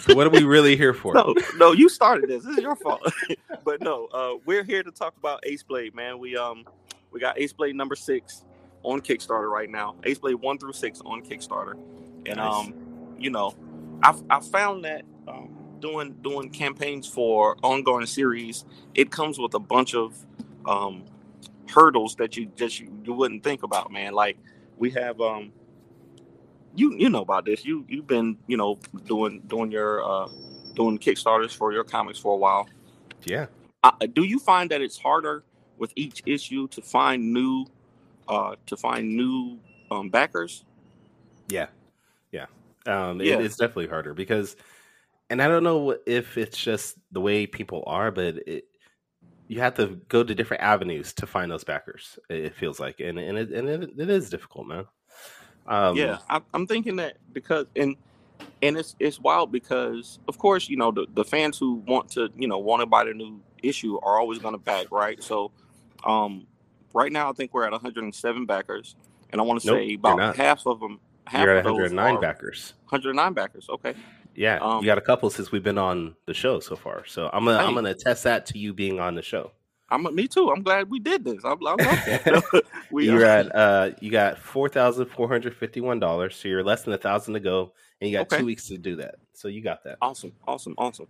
So 0.00 0.16
what 0.16 0.26
are 0.26 0.30
we 0.30 0.42
really 0.42 0.76
here 0.76 0.94
for? 0.94 1.14
No, 1.14 1.34
no, 1.56 1.72
you 1.72 1.88
started 1.88 2.28
this. 2.28 2.44
This 2.44 2.56
is 2.56 2.62
your 2.62 2.76
fault. 2.76 3.02
but 3.64 3.80
no, 3.80 4.06
uh, 4.06 4.34
we're 4.44 4.64
here 4.64 4.82
to 4.82 4.90
talk 4.90 5.16
about 5.16 5.44
Aceblade, 5.44 5.94
man. 5.94 6.18
We 6.18 6.36
um 6.36 6.64
we 7.12 7.20
got 7.20 7.36
Aceblade 7.36 7.74
number 7.74 7.94
six 7.94 8.44
on 8.82 9.00
Kickstarter 9.00 9.50
right 9.50 9.70
now. 9.70 9.94
Aceblade 10.02 10.40
one 10.40 10.58
through 10.58 10.72
six 10.72 11.00
on 11.04 11.22
Kickstarter, 11.22 11.74
and 12.26 12.36
Nice. 12.36 12.52
um, 12.52 12.74
you 13.18 13.30
know, 13.30 13.54
I 14.02 14.14
I 14.30 14.40
found 14.40 14.84
that 14.84 15.04
um, 15.28 15.56
doing 15.80 16.16
doing 16.22 16.50
campaigns 16.50 17.06
for 17.06 17.56
ongoing 17.62 18.06
series, 18.06 18.64
it 18.94 19.10
comes 19.10 19.38
with 19.38 19.54
a 19.54 19.60
bunch 19.60 19.94
of 19.94 20.14
um 20.66 21.04
hurdles 21.70 22.16
that 22.16 22.36
you 22.36 22.46
just 22.56 22.80
you, 22.80 22.92
you 23.04 23.12
wouldn't 23.12 23.44
think 23.44 23.62
about, 23.62 23.92
man. 23.92 24.12
Like 24.14 24.38
we 24.76 24.90
have 24.90 25.20
um 25.20 25.52
you 26.74 26.94
you 26.96 27.08
know 27.08 27.22
about 27.22 27.44
this. 27.44 27.64
You 27.64 27.84
you've 27.88 28.06
been 28.06 28.38
you 28.46 28.56
know 28.56 28.78
doing 29.06 29.40
doing 29.46 29.70
your 29.70 30.04
uh 30.04 30.28
doing 30.74 30.98
Kickstarters 30.98 31.54
for 31.54 31.72
your 31.72 31.84
comics 31.84 32.18
for 32.18 32.34
a 32.34 32.36
while. 32.36 32.68
Yeah. 33.24 33.46
Uh, 33.84 33.92
do 34.12 34.24
you 34.24 34.38
find 34.38 34.70
that 34.70 34.80
it's 34.80 34.98
harder 34.98 35.44
with 35.78 35.92
each 35.96 36.22
issue 36.26 36.68
to 36.68 36.82
find 36.82 37.32
new 37.32 37.66
uh 38.28 38.56
to 38.66 38.76
find 38.76 39.16
new 39.16 39.58
um 39.90 40.08
backers? 40.08 40.64
Yeah. 41.48 41.66
Yeah. 42.30 42.46
Um, 42.86 43.20
Yeah. 43.20 43.34
It, 43.34 43.44
it's 43.44 43.56
definitely 43.56 43.88
harder 43.88 44.14
because, 44.14 44.56
and 45.30 45.42
I 45.42 45.48
don't 45.48 45.64
know 45.64 45.96
if 46.06 46.38
it's 46.38 46.56
just 46.56 46.96
the 47.10 47.20
way 47.20 47.46
people 47.46 47.84
are, 47.86 48.10
but 48.10 48.36
it, 48.46 48.64
you 49.48 49.60
have 49.60 49.74
to 49.74 50.00
go 50.08 50.24
to 50.24 50.34
different 50.34 50.62
avenues 50.62 51.12
to 51.14 51.26
find 51.26 51.50
those 51.50 51.64
backers. 51.64 52.18
It, 52.30 52.54
feels 52.54 52.80
like, 52.80 53.00
and 53.00 53.18
and 53.18 53.36
it, 53.36 53.50
and 53.50 53.68
it, 53.68 53.90
it 53.98 54.10
is 54.10 54.30
difficult, 54.30 54.66
man. 54.66 54.86
Um, 55.66 55.96
yeah, 55.96 56.18
I, 56.28 56.40
I'm 56.54 56.66
thinking 56.66 56.96
that 56.96 57.16
because 57.32 57.66
and 57.76 57.96
and 58.62 58.76
it's 58.76 58.96
it's 58.98 59.20
wild 59.20 59.52
because 59.52 60.18
of 60.28 60.38
course 60.38 60.68
you 60.68 60.76
know 60.76 60.90
the, 60.90 61.06
the 61.14 61.24
fans 61.24 61.58
who 61.58 61.76
want 61.86 62.10
to 62.12 62.30
you 62.36 62.48
know 62.48 62.58
want 62.58 62.80
to 62.80 62.86
buy 62.86 63.04
the 63.04 63.14
new 63.14 63.40
issue 63.62 63.98
are 64.02 64.18
always 64.18 64.38
going 64.38 64.54
to 64.54 64.58
back 64.58 64.90
right. 64.90 65.22
So 65.22 65.52
um 66.04 66.46
right 66.92 67.12
now 67.12 67.30
I 67.30 67.32
think 67.32 67.54
we're 67.54 67.64
at 67.64 67.72
107 67.72 68.46
backers, 68.46 68.96
and 69.30 69.40
I 69.40 69.44
want 69.44 69.60
to 69.60 69.66
Nope, 69.66 69.76
say 69.78 69.94
about 69.94 70.36
half 70.36 70.66
of 70.66 70.80
them. 70.80 71.00
Half 71.26 71.42
You're 71.44 71.56
at 71.56 71.64
109 71.64 72.20
backers. 72.20 72.74
109 72.88 73.32
backers. 73.32 73.68
Okay. 73.70 73.94
Yeah, 74.34 74.58
Um, 74.60 74.80
you 74.80 74.86
got 74.86 74.98
a 74.98 75.02
couple 75.02 75.28
since 75.30 75.52
we've 75.52 75.62
been 75.62 75.78
on 75.78 76.16
the 76.26 76.34
show 76.34 76.58
so 76.58 76.74
far. 76.74 77.04
So 77.06 77.28
I'm 77.32 77.44
gonna 77.44 77.58
I'm 77.58 77.74
gonna 77.74 77.94
test 77.94 78.24
that 78.24 78.46
to 78.46 78.58
you 78.58 78.72
being 78.72 78.98
on 78.98 79.14
the 79.14 79.22
show. 79.22 79.52
I'm 79.92 80.14
me 80.14 80.26
too. 80.26 80.50
I'm 80.50 80.62
glad 80.62 80.88
we 80.90 80.98
did 80.98 81.24
this. 81.24 81.44
I, 81.44 81.50
I 81.50 81.54
love 81.60 81.78
that. 82.06 82.42
we 82.90 83.08
you're 83.08 83.24
uh, 83.24 83.26
at 83.26 83.54
uh 83.54 83.90
you 84.00 84.10
got 84.10 84.38
four 84.38 84.68
thousand 84.68 85.06
four 85.06 85.28
hundred 85.28 85.54
fifty 85.54 85.80
one 85.80 86.00
dollars, 86.00 86.34
so 86.36 86.48
you're 86.48 86.64
less 86.64 86.82
than 86.82 86.94
a 86.94 86.98
thousand 86.98 87.34
to 87.34 87.40
go, 87.40 87.72
and 88.00 88.10
you 88.10 88.16
got 88.16 88.22
Okay. 88.26 88.38
two 88.38 88.46
weeks 88.46 88.68
to 88.68 88.78
do 88.78 88.96
that. 88.96 89.16
So 89.34 89.48
you 89.48 89.60
got 89.60 89.84
that. 89.84 89.98
awesome, 90.00 90.32
awesome, 90.48 90.74
awesome. 90.78 91.06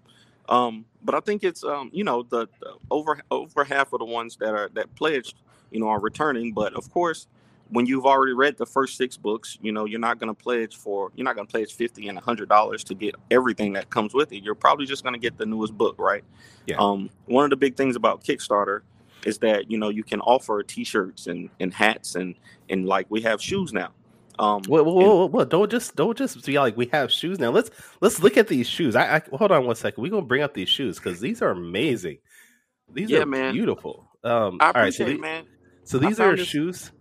Um, 0.48 0.84
but 1.02 1.14
I 1.14 1.20
think 1.20 1.44
it's 1.44 1.62
um, 1.62 1.90
you 1.92 2.02
know, 2.04 2.24
the, 2.24 2.48
the 2.60 2.74
over 2.90 3.20
over 3.30 3.64
half 3.64 3.92
of 3.92 4.00
the 4.00 4.04
ones 4.04 4.36
that 4.36 4.52
are 4.54 4.68
that 4.74 4.94
pledged, 4.96 5.36
you 5.70 5.78
know, 5.80 5.88
are 5.88 6.00
returning. 6.00 6.52
But 6.52 6.74
of 6.74 6.90
course, 6.92 7.28
when 7.72 7.86
you've 7.86 8.04
already 8.06 8.34
read 8.34 8.56
the 8.58 8.66
first 8.66 8.96
six 8.98 9.16
books, 9.16 9.56
you 9.62 9.72
know, 9.72 9.86
you're 9.86 9.98
not 9.98 10.18
going 10.20 10.28
to 10.34 10.40
pledge 10.40 10.76
for, 10.76 11.10
you're 11.14 11.24
not 11.24 11.34
going 11.34 11.46
to 11.46 11.50
pledge 11.50 11.74
50 11.74 12.06
and 12.08 12.18
$100 12.20 12.84
to 12.84 12.94
get 12.94 13.14
everything 13.30 13.72
that 13.72 13.88
comes 13.88 14.12
with 14.12 14.30
it. 14.32 14.42
You're 14.44 14.54
probably 14.54 14.84
just 14.86 15.02
going 15.02 15.14
to 15.14 15.18
get 15.18 15.38
the 15.38 15.46
newest 15.46 15.72
book, 15.76 15.96
right? 15.98 16.22
Yeah. 16.66 16.76
Um, 16.78 17.08
one 17.24 17.44
of 17.44 17.50
the 17.50 17.56
big 17.56 17.76
things 17.76 17.96
about 17.96 18.22
Kickstarter 18.22 18.80
is 19.24 19.38
that, 19.38 19.70
you 19.70 19.78
know, 19.78 19.88
you 19.88 20.04
can 20.04 20.20
offer 20.20 20.62
t-shirts 20.62 21.26
and, 21.28 21.48
and 21.60 21.72
hats 21.72 22.14
and, 22.14 22.34
and 22.68 22.84
like 22.86 23.06
we 23.08 23.22
have 23.22 23.40
shoes 23.40 23.72
now. 23.72 23.88
Um, 24.38 24.62
Well, 24.68 24.84
well, 24.84 24.98
and- 24.98 25.06
well, 25.06 25.28
well, 25.28 25.44
don't 25.46 25.70
just 25.70 25.94
don't 25.96 26.16
just 26.16 26.44
be 26.44 26.58
like 26.58 26.76
we 26.76 26.86
have 26.92 27.12
shoes 27.12 27.38
now. 27.38 27.50
Let's 27.50 27.70
let's 28.00 28.18
look 28.22 28.36
at 28.38 28.48
these 28.48 28.66
shoes. 28.66 28.96
I, 28.96 29.16
I 29.16 29.22
hold 29.36 29.52
on 29.52 29.66
one 29.66 29.76
second. 29.76 30.02
We're 30.02 30.08
gonna 30.10 30.22
bring 30.26 30.42
up 30.42 30.54
these 30.54 30.70
shoes 30.70 30.96
because 30.98 31.20
these 31.20 31.42
are 31.42 31.50
amazing. 31.50 32.16
These 32.92 33.10
Yeah, 33.10 33.20
are 33.20 33.26
man. 33.26 33.52
beautiful. 33.52 34.08
Um, 34.24 34.56
I 34.60 34.66
all 34.68 34.72
right, 34.74 34.92
so, 34.94 35.04
it, 35.04 35.14
the- 35.16 35.18
man. 35.18 35.44
so 35.84 35.98
these 35.98 36.18
are 36.18 36.28
found 36.28 36.38
this- 36.38 36.48
shoes. 36.48 36.92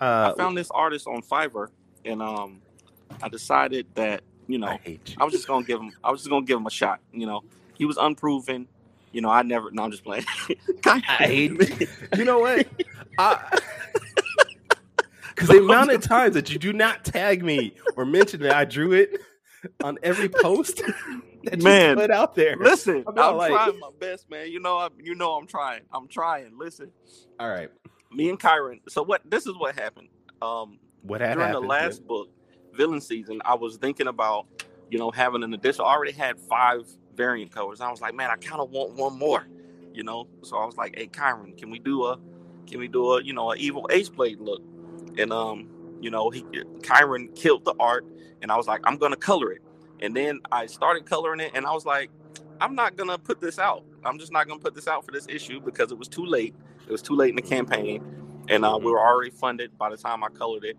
Uh, 0.00 0.32
I 0.34 0.38
found 0.38 0.56
this 0.56 0.70
artist 0.70 1.06
on 1.06 1.22
Fiverr 1.22 1.68
and, 2.04 2.22
um, 2.22 2.60
I 3.22 3.28
decided 3.28 3.86
that, 3.94 4.22
you 4.46 4.58
know, 4.58 4.68
I 4.68 4.80
you. 4.84 4.98
I 5.18 5.24
was 5.24 5.32
just 5.34 5.46
gonna 5.46 5.64
give 5.66 5.80
him. 5.80 5.92
I 6.02 6.10
was 6.10 6.20
just 6.20 6.30
gonna 6.30 6.46
give 6.46 6.58
him 6.58 6.66
a 6.66 6.70
shot. 6.70 7.00
You 7.12 7.26
know, 7.26 7.42
he 7.74 7.84
was 7.84 7.96
unproven. 7.96 8.66
You 9.12 9.20
know, 9.20 9.30
I 9.30 9.42
never. 9.42 9.70
No, 9.70 9.82
I'm 9.82 9.90
just 9.90 10.04
playing. 10.04 10.24
I 10.86 10.98
hate 11.00 11.88
you 12.16 12.24
know 12.24 12.38
what? 12.38 12.66
Because 15.34 15.48
the 15.48 15.58
amount 15.58 15.90
of 15.90 16.02
times 16.02 16.34
that 16.34 16.50
you 16.50 16.58
do 16.58 16.72
not 16.72 17.04
tag 17.04 17.42
me 17.42 17.74
or 17.96 18.04
mention 18.04 18.40
that 18.42 18.52
I 18.54 18.64
drew 18.64 18.92
it 18.92 19.20
on 19.82 19.98
every 20.02 20.28
post 20.28 20.76
that 21.44 21.58
you 21.58 21.64
Man, 21.64 21.96
put 21.96 22.10
out 22.10 22.34
there. 22.34 22.56
Listen, 22.56 23.04
I'm 23.06 23.36
like- 23.36 23.50
trying 23.52 23.78
my 23.78 23.90
best, 23.98 24.30
man. 24.30 24.50
You 24.50 24.60
know, 24.60 24.76
I, 24.78 24.88
you 25.02 25.14
know, 25.14 25.32
I'm 25.32 25.46
trying. 25.46 25.82
I'm 25.92 26.08
trying. 26.08 26.56
Listen, 26.58 26.90
All 27.38 27.48
right, 27.48 27.70
me 28.10 28.28
and 28.28 28.38
Kyrun. 28.38 28.80
So 28.88 29.02
what? 29.02 29.22
This 29.28 29.46
is 29.46 29.56
what 29.56 29.78
happened. 29.78 30.08
Um, 30.42 30.78
what 31.02 31.20
happened 31.20 31.40
during 31.40 31.52
the 31.52 31.60
last 31.60 32.06
book, 32.06 32.28
villain 32.74 33.00
season, 33.00 33.40
I 33.44 33.54
was 33.54 33.76
thinking 33.76 34.06
about, 34.06 34.46
you 34.90 34.98
know, 34.98 35.10
having 35.10 35.42
an 35.42 35.54
addition. 35.54 35.84
I 35.84 35.88
already 35.88 36.12
had 36.12 36.38
five 36.40 36.86
variant 37.14 37.52
covers. 37.52 37.80
I 37.80 37.90
was 37.90 38.00
like, 38.00 38.14
man, 38.14 38.30
I 38.30 38.36
kind 38.36 38.60
of 38.60 38.70
want 38.70 38.92
one 38.94 39.18
more. 39.18 39.46
You 39.92 40.04
know, 40.04 40.28
so 40.42 40.56
I 40.56 40.64
was 40.64 40.76
like, 40.76 40.96
hey, 40.96 41.08
Kyrun, 41.08 41.58
can 41.58 41.68
we 41.68 41.78
do 41.80 42.04
a, 42.04 42.18
can 42.66 42.78
we 42.78 42.86
do 42.86 43.14
a, 43.14 43.22
you 43.22 43.32
know, 43.32 43.50
an 43.50 43.58
evil 43.58 43.88
ace 43.90 44.08
blade 44.08 44.40
look? 44.40 44.62
And 45.18 45.32
um, 45.32 45.68
you 46.00 46.10
know, 46.10 46.30
he 46.30 46.42
Kyrun 46.42 47.34
killed 47.34 47.64
the 47.64 47.74
art, 47.80 48.06
and 48.42 48.52
I 48.52 48.56
was 48.56 48.66
like, 48.66 48.80
I'm 48.84 48.96
gonna 48.96 49.16
color 49.16 49.52
it. 49.52 49.62
And 50.00 50.16
then 50.16 50.40
I 50.50 50.66
started 50.66 51.06
coloring 51.06 51.40
it, 51.40 51.52
and 51.54 51.66
I 51.66 51.72
was 51.72 51.84
like, 51.84 52.10
I'm 52.60 52.74
not 52.74 52.96
gonna 52.96 53.18
put 53.18 53.40
this 53.40 53.58
out. 53.58 53.84
I'm 54.04 54.18
just 54.18 54.32
not 54.32 54.48
gonna 54.48 54.60
put 54.60 54.74
this 54.74 54.88
out 54.88 55.04
for 55.04 55.12
this 55.12 55.26
issue 55.28 55.60
because 55.60 55.92
it 55.92 55.98
was 55.98 56.08
too 56.08 56.24
late. 56.24 56.54
It 56.86 56.92
was 56.92 57.02
too 57.02 57.14
late 57.14 57.30
in 57.30 57.36
the 57.36 57.42
campaign, 57.42 58.02
and 58.48 58.64
uh, 58.64 58.78
we 58.80 58.90
were 58.90 59.00
already 59.00 59.30
funded 59.30 59.76
by 59.78 59.90
the 59.90 59.96
time 59.96 60.24
I 60.24 60.28
colored 60.28 60.64
it. 60.64 60.76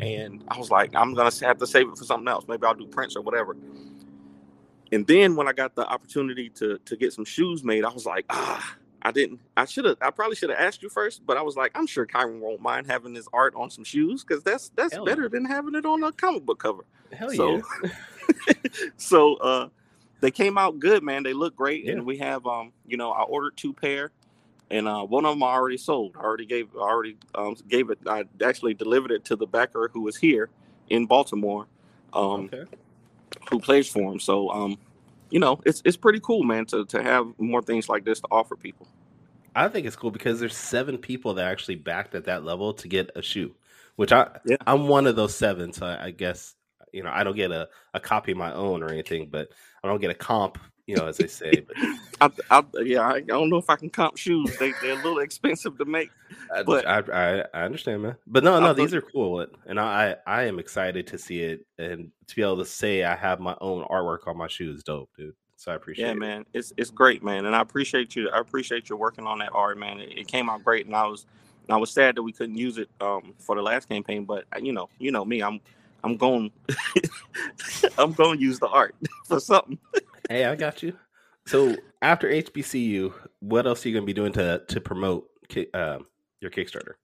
And 0.00 0.42
I 0.48 0.58
was 0.58 0.70
like, 0.70 0.94
I'm 0.94 1.14
gonna 1.14 1.30
have 1.42 1.58
to 1.58 1.66
save 1.66 1.88
it 1.88 1.96
for 1.96 2.04
something 2.04 2.28
else. 2.28 2.44
Maybe 2.48 2.64
I'll 2.66 2.74
do 2.74 2.86
prints 2.86 3.16
or 3.16 3.22
whatever. 3.22 3.56
And 4.90 5.06
then 5.06 5.36
when 5.36 5.48
I 5.48 5.52
got 5.52 5.74
the 5.74 5.86
opportunity 5.86 6.50
to 6.50 6.78
to 6.78 6.96
get 6.96 7.12
some 7.12 7.24
shoes 7.24 7.64
made, 7.64 7.84
I 7.84 7.90
was 7.90 8.06
like, 8.06 8.26
ah, 8.30 8.76
I 9.02 9.10
didn't. 9.10 9.40
I 9.56 9.64
should 9.64 9.84
have. 9.84 9.96
I 10.00 10.10
probably 10.10 10.36
should 10.36 10.50
have 10.50 10.58
asked 10.58 10.82
you 10.82 10.88
first, 10.88 11.26
but 11.26 11.36
I 11.36 11.42
was 11.42 11.56
like, 11.56 11.72
I'm 11.74 11.86
sure 11.86 12.06
Kyrun 12.06 12.40
won't 12.40 12.60
mind 12.60 12.86
having 12.86 13.14
his 13.14 13.28
art 13.32 13.54
on 13.56 13.70
some 13.70 13.84
shoes 13.84 14.24
because 14.24 14.42
that's 14.42 14.70
that's 14.76 14.94
Hell 14.94 15.04
better 15.04 15.28
than 15.28 15.44
having 15.44 15.74
it 15.74 15.86
on 15.86 16.02
a 16.04 16.12
comic 16.12 16.44
book 16.44 16.58
cover. 16.58 16.84
Hell 17.12 17.30
so- 17.30 17.62
yeah! 17.84 17.90
so 18.96 19.34
uh 19.36 19.68
they 20.22 20.32
came 20.32 20.58
out 20.58 20.80
good, 20.80 21.04
man. 21.04 21.24
They 21.24 21.34
look 21.34 21.56
great, 21.56 21.86
Yeah. 21.86 21.94
and 21.94 22.06
we 22.06 22.18
have 22.18 22.46
um, 22.46 22.72
you 22.88 22.98
know, 22.98 23.12
I 23.12 23.24
ordered 23.24 23.58
two 23.58 23.74
pair, 23.74 24.12
and 24.70 24.88
uh, 24.88 25.04
one 25.04 25.26
of 25.26 25.32
them 25.34 25.44
I 25.44 25.48
already 25.48 25.78
sold. 25.78 26.16
I 26.18 26.22
already 26.22 26.46
gave, 26.46 26.70
I 26.76 26.80
already 26.80 27.18
um, 27.34 27.56
gave 27.68 27.90
it. 27.90 28.00
I 28.06 28.24
actually 28.44 28.74
delivered 28.74 29.12
it 29.12 29.24
to 29.26 29.36
the 29.36 29.46
backer 29.48 29.90
who 29.94 30.02
was 30.02 30.16
here 30.18 30.50
in 30.90 31.06
Baltimore, 31.06 31.68
um, 32.14 32.50
Okay. 32.52 32.64
who 33.50 33.60
plays 33.60 33.88
for 33.88 34.12
him. 34.12 34.20
So 34.20 34.50
um, 34.50 34.78
you 35.30 35.40
know, 35.40 35.60
it's 35.66 35.82
it's 35.84 35.98
pretty 35.98 36.20
cool, 36.20 36.44
man, 36.44 36.66
to 36.66 36.86
to 36.86 37.02
have 37.02 37.28
more 37.38 37.62
things 37.62 37.88
like 37.88 38.04
this 38.04 38.20
to 38.20 38.28
offer 38.30 38.56
people. 38.56 38.88
I 39.54 39.68
think 39.68 39.86
it's 39.86 39.96
cool 39.96 40.10
because 40.10 40.40
there's 40.40 40.56
seven 40.56 40.98
people 40.98 41.34
that 41.34 41.46
actually 41.50 41.76
backed 41.76 42.14
at 42.14 42.24
that 42.24 42.44
level 42.44 42.74
to 42.74 42.88
get 42.88 43.10
a 43.16 43.22
shoe, 43.22 43.54
which 43.96 44.12
I 44.12 44.38
Yeah. 44.44 44.56
I'm 44.66 44.88
one 44.88 45.06
of 45.06 45.16
those 45.16 45.34
seven. 45.34 45.72
So 45.72 45.86
I, 45.86 46.06
I 46.06 46.10
guess 46.10 46.54
you 46.92 47.02
know 47.02 47.10
I 47.12 47.24
don't 47.24 47.36
get 47.36 47.50
a, 47.52 47.68
a 47.94 48.00
copy 48.00 48.32
of 48.32 48.38
my 48.38 48.52
own 48.54 48.82
or 48.82 48.88
anything, 48.90 49.28
but 49.30 49.48
I 49.84 49.88
don't 49.88 50.00
get 50.00 50.10
a 50.10 50.14
comp, 50.14 50.58
you 50.86 50.96
know, 50.96 51.06
as 51.06 51.16
they 51.16 51.26
say. 51.26 51.64
But 51.66 51.76
I, 52.50 52.58
I 52.58 52.62
yeah, 52.82 53.06
I, 53.06 53.20
don't 53.20 53.50
know 53.50 53.56
if 53.56 53.68
I 53.68 53.76
can 53.76 53.90
comp 53.90 54.16
shoes. 54.16 54.56
They 54.58 54.72
they're 54.80 54.92
a 54.92 54.96
little 54.96 55.18
expensive 55.18 55.76
to 55.78 55.84
make. 55.84 56.10
I, 56.54 56.62
But- 56.62 56.86
I, 56.86 56.98
I 56.98 57.44
I 57.52 57.62
understand, 57.64 58.02
man. 58.02 58.16
But 58.26 58.44
no, 58.44 58.60
no, 58.60 58.72
these 58.72 58.94
are 58.94 59.02
cool, 59.02 59.46
and 59.66 59.80
I 59.80 60.16
I 60.26 60.44
am 60.44 60.58
excited 60.58 61.06
to 61.08 61.18
see 61.18 61.40
it 61.42 61.66
and 61.78 62.10
to 62.28 62.36
be 62.36 62.42
able 62.42 62.58
to 62.58 62.64
say 62.64 63.04
I 63.04 63.16
have 63.16 63.40
my 63.40 63.56
own 63.60 63.84
artwork 63.86 64.26
on 64.26 64.36
my 64.36 64.48
shoes. 64.48 64.82
Dope, 64.82 65.10
dude. 65.16 65.34
So 65.56 65.70
I 65.70 65.76
appreciate 65.76 66.06
Yeah, 66.06 66.12
it. 66.12 66.18
man, 66.18 66.44
it's 66.52 66.72
it's 66.76 66.90
great, 66.90 67.22
man, 67.22 67.46
and 67.46 67.54
I 67.54 67.60
appreciate 67.60 68.16
you. 68.16 68.28
I 68.30 68.38
appreciate 68.38 68.88
you 68.88 68.96
working 68.96 69.26
on 69.26 69.38
that 69.40 69.50
art, 69.52 69.78
man. 69.78 70.00
It, 70.00 70.18
it 70.18 70.28
came 70.28 70.48
out 70.50 70.64
great, 70.64 70.86
and 70.86 70.94
I 70.96 71.06
was 71.06 71.26
I 71.68 71.76
was 71.76 71.90
sad 71.90 72.16
that 72.16 72.22
we 72.22 72.32
couldn't 72.32 72.56
use 72.56 72.78
it 72.78 72.88
um, 73.00 73.34
for 73.38 73.54
the 73.56 73.62
last 73.62 73.88
campaign, 73.88 74.24
but 74.24 74.44
uh, 74.54 74.58
you 74.60 74.72
know, 74.72 74.88
you 74.98 75.10
know 75.12 75.24
me, 75.24 75.40
I'm 75.42 75.60
I'm 76.04 76.16
going 76.16 76.50
I'm 77.98 78.12
going 78.12 78.38
to 78.38 78.44
use 78.44 78.58
the 78.58 78.68
art 78.68 78.94
for 79.26 79.40
something. 79.40 79.78
Hey, 80.28 80.44
I 80.44 80.56
got 80.56 80.82
you. 80.82 80.96
So 81.46 81.76
after 82.00 82.28
HBCU, 82.28 83.12
what 83.40 83.66
else 83.66 83.84
are 83.84 83.88
you 83.88 83.94
gonna 83.94 84.06
be 84.06 84.12
doing 84.12 84.32
to 84.34 84.62
to 84.68 84.80
promote 84.80 85.28
um, 85.74 86.06
your 86.40 86.50
Kickstarter? 86.50 86.94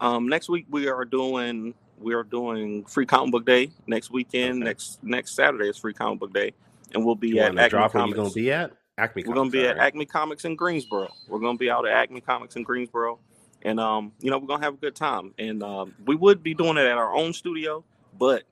Um, 0.00 0.28
next 0.28 0.48
week 0.48 0.66
we 0.70 0.88
are 0.88 1.04
doing 1.04 1.74
we 1.98 2.14
are 2.14 2.22
doing 2.22 2.84
free 2.84 3.06
comic 3.06 3.32
book 3.32 3.44
day 3.44 3.70
next 3.86 4.10
weekend. 4.10 4.62
Okay. 4.62 4.64
Next 4.64 5.02
next 5.02 5.34
Saturday 5.34 5.68
is 5.68 5.76
free 5.76 5.92
comic 5.92 6.20
book 6.20 6.32
day, 6.32 6.52
and 6.94 7.04
we'll 7.04 7.16
be 7.16 7.28
You 7.30 7.40
at 7.40 7.58
Acme 7.58 7.68
drop 7.68 7.94
where 7.94 8.06
you 8.06 8.14
Comics. 8.14 8.34
gonna 8.34 8.44
be 8.44 8.52
at? 8.52 8.72
Acme. 8.96 9.24
We're 9.26 9.34
gonna 9.34 9.50
Comics, 9.50 9.52
be 9.52 9.66
at. 9.66 9.78
Acme 9.78 10.06
Comics 10.06 10.44
in 10.44 10.56
Greensboro. 10.56 11.08
We're 11.28 11.40
gonna 11.40 11.58
be 11.58 11.70
out 11.70 11.86
at 11.86 11.92
Acme 11.92 12.20
Comics 12.20 12.56
in 12.56 12.62
Greensboro, 12.62 13.18
and 13.62 13.80
um, 13.80 14.12
you 14.20 14.30
know, 14.30 14.38
we're 14.38 14.46
gonna 14.46 14.64
have 14.64 14.74
a 14.74 14.78
good 14.78 14.94
time. 14.94 15.34
And 15.38 15.62
um, 15.62 15.94
we 16.06 16.14
would 16.14 16.42
be 16.42 16.54
doing 16.54 16.76
it 16.76 16.86
at 16.86 16.96
our 16.96 17.14
own 17.14 17.32
studio, 17.32 17.84
but 18.18 18.44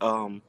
um, 0.00 0.42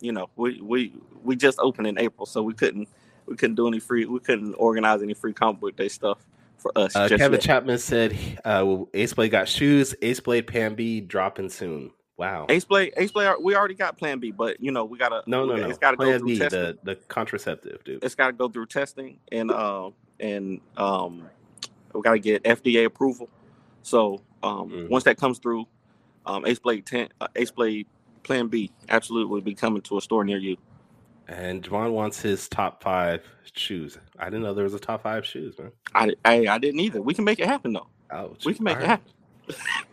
you 0.00 0.12
know, 0.12 0.28
we 0.36 0.60
we 0.60 0.92
we 1.22 1.36
just 1.36 1.58
opened 1.58 1.86
in 1.86 1.98
April, 1.98 2.26
so 2.26 2.42
we 2.42 2.54
couldn't 2.54 2.88
we 3.26 3.36
couldn't 3.36 3.56
do 3.56 3.66
any 3.68 3.80
free 3.80 4.04
we 4.06 4.20
couldn't 4.20 4.54
organize 4.54 5.02
any 5.02 5.14
free 5.14 5.32
comic 5.32 5.60
book 5.60 5.76
day 5.76 5.88
stuff 5.88 6.18
for 6.58 6.72
us. 6.76 6.94
Uh, 6.94 7.08
just 7.08 7.20
Kevin 7.20 7.34
yet. 7.34 7.42
Chapman 7.42 7.78
said 7.78 8.16
uh, 8.44 8.62
Aceblade 8.62 9.30
got 9.30 9.48
shoes. 9.48 9.94
Aceblade 10.02 10.46
Pan 10.46 10.74
B 10.74 11.00
dropping 11.00 11.48
soon. 11.48 11.90
Wow. 12.16 12.46
Aceblade, 12.48 12.92
Ace 12.96 13.10
Blade, 13.10 13.34
we 13.40 13.56
already 13.56 13.74
got 13.74 13.98
Plan 13.98 14.20
B, 14.20 14.30
but 14.30 14.60
you 14.62 14.70
know, 14.70 14.84
we 14.84 14.98
gotta 14.98 15.22
no, 15.26 15.44
no, 15.44 15.56
no. 15.56 15.68
It's 15.68 15.78
gotta 15.78 15.96
go 15.96 16.04
Plan 16.04 16.18
through 16.20 16.28
B, 16.28 16.38
testing. 16.38 16.60
the 16.60 16.78
the 16.84 16.94
contraceptive, 17.08 17.82
dude. 17.82 18.04
it's 18.04 18.14
got 18.14 18.28
to 18.28 18.32
go 18.34 18.48
through 18.48 18.66
testing 18.66 19.18
and 19.32 19.50
uh, 19.50 19.90
and 20.20 20.60
um, 20.76 21.24
we 21.92 22.02
got 22.02 22.12
to 22.12 22.18
get 22.20 22.44
FDA 22.44 22.84
approval. 22.84 23.28
So 23.82 24.20
um, 24.44 24.70
Mhm. 24.70 24.90
once 24.90 25.02
that 25.04 25.16
comes 25.18 25.38
through, 25.40 25.66
um, 26.26 26.44
Aceblade 26.44 26.84
10, 26.84 27.08
uh, 27.20 27.28
Aceblade 27.34 27.86
Plan 28.22 28.48
B 28.48 28.70
absolutely 28.88 29.30
will 29.30 29.40
be 29.40 29.54
coming 29.54 29.82
to 29.82 29.98
a 29.98 30.00
store 30.00 30.24
near 30.24 30.38
you. 30.38 30.56
And 31.28 31.62
Javon 31.62 31.92
wants 31.92 32.20
his 32.20 32.48
top 32.48 32.82
five 32.82 33.22
shoes. 33.54 33.98
I 34.18 34.26
didn't 34.26 34.42
know 34.42 34.54
there 34.54 34.64
was 34.64 34.74
a 34.74 34.78
top 34.78 35.02
five 35.02 35.24
shoes, 35.24 35.58
man. 35.58 35.72
I, 35.94 36.10
I 36.24 36.46
I 36.48 36.58
didn't 36.58 36.80
either. 36.80 37.00
We 37.00 37.14
can 37.14 37.24
make 37.24 37.40
it 37.40 37.46
happen 37.46 37.72
though. 37.72 37.86
Oh, 38.10 38.36
We 38.44 38.54
can 38.54 38.64
make 38.64 38.76
it 38.76 38.82
alright. 38.82 39.00
happen. 39.00 39.12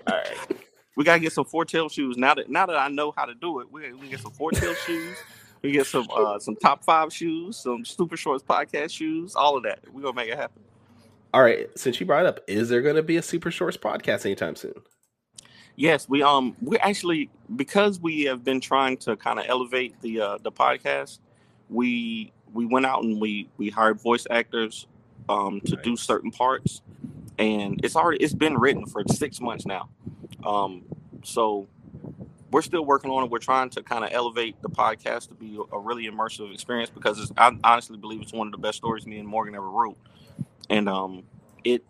All 0.07 0.17
right. 0.17 0.57
We 0.97 1.05
gotta 1.05 1.21
get 1.21 1.31
some 1.31 1.45
four 1.45 1.63
tail 1.63 1.87
shoes. 1.87 2.17
Now 2.17 2.35
that 2.35 2.49
now 2.49 2.65
that 2.65 2.75
I 2.75 2.89
know 2.89 3.13
how 3.15 3.23
to 3.23 3.33
do 3.33 3.61
it, 3.61 3.71
we, 3.71 3.93
we 3.93 3.99
can 3.99 4.09
get 4.09 4.19
some 4.19 4.33
four 4.33 4.51
tail 4.51 4.73
shoes. 4.75 5.17
We 5.61 5.71
get 5.71 5.87
some 5.87 6.05
uh, 6.13 6.37
some 6.37 6.57
top 6.57 6.83
five 6.83 7.13
shoes, 7.13 7.55
some 7.57 7.85
super 7.85 8.17
shorts 8.17 8.43
podcast 8.43 8.91
shoes, 8.91 9.33
all 9.33 9.55
of 9.55 9.63
that. 9.63 9.79
We're 9.91 10.01
gonna 10.01 10.15
make 10.15 10.29
it 10.29 10.37
happen. 10.37 10.61
All 11.33 11.41
right. 11.41 11.69
Since 11.77 11.99
you 12.01 12.05
brought 12.05 12.25
it 12.25 12.27
up, 12.27 12.41
is 12.45 12.67
there 12.67 12.81
going 12.81 12.97
to 12.97 13.03
be 13.03 13.15
a 13.15 13.21
Super 13.21 13.51
Shorts 13.51 13.77
podcast 13.77 14.25
anytime 14.25 14.57
soon? 14.57 14.73
Yes, 15.81 16.07
we 16.07 16.21
um 16.21 16.55
we 16.61 16.77
actually 16.77 17.31
because 17.55 17.99
we 17.99 18.25
have 18.25 18.43
been 18.43 18.61
trying 18.61 18.97
to 18.97 19.15
kind 19.15 19.39
of 19.39 19.45
elevate 19.47 19.99
the 20.01 20.21
uh 20.21 20.37
the 20.37 20.51
podcast, 20.51 21.17
we 21.69 22.31
we 22.53 22.67
went 22.67 22.85
out 22.85 23.03
and 23.03 23.19
we 23.19 23.49
we 23.57 23.71
hired 23.71 23.99
voice 23.99 24.27
actors 24.29 24.85
um 25.27 25.59
to 25.61 25.75
do 25.77 25.95
certain 25.95 26.29
parts 26.29 26.83
and 27.39 27.83
it's 27.83 27.95
already 27.95 28.23
it's 28.23 28.35
been 28.35 28.59
written 28.59 28.85
for 28.85 29.03
6 29.09 29.41
months 29.41 29.65
now. 29.65 29.89
Um 30.45 30.83
so 31.23 31.67
we're 32.51 32.61
still 32.61 32.85
working 32.85 33.09
on 33.09 33.23
it. 33.23 33.31
We're 33.31 33.39
trying 33.39 33.71
to 33.71 33.81
kind 33.81 34.05
of 34.05 34.11
elevate 34.13 34.61
the 34.61 34.69
podcast 34.69 35.29
to 35.29 35.33
be 35.33 35.59
a 35.73 35.79
really 35.79 36.07
immersive 36.07 36.53
experience 36.53 36.91
because 36.91 37.17
it's, 37.19 37.31
I 37.35 37.57
honestly 37.63 37.97
believe 37.97 38.21
it's 38.21 38.33
one 38.33 38.45
of 38.45 38.51
the 38.51 38.59
best 38.59 38.77
stories 38.77 39.07
me 39.07 39.17
and 39.17 39.27
Morgan 39.27 39.55
ever 39.55 39.67
wrote. 39.67 39.97
And 40.69 40.87
um 40.87 41.23
it 41.63 41.83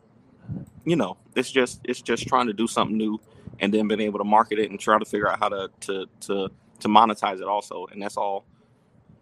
you 0.86 0.96
know, 0.96 1.18
it's 1.36 1.52
just 1.52 1.82
it's 1.84 2.02
just 2.02 2.26
trying 2.26 2.48
to 2.48 2.54
do 2.54 2.68
something 2.68 2.98
new 2.98 3.20
and 3.62 3.74
then 3.74 3.88
being 3.88 4.02
able 4.02 4.20
to 4.20 4.26
market 4.26 4.60
it 4.60 4.70
and 4.70 4.80
try 4.80 5.00
to 5.00 5.06
figure 5.06 5.30
out 5.30 5.40
how 5.40 5.48
to 5.48 5.70
to 5.80 6.06
to 6.20 6.50
to 6.80 6.88
monetize 6.88 7.40
it 7.40 7.48
also 7.48 7.88
and 7.92 8.02
that's 8.02 8.18
all 8.18 8.46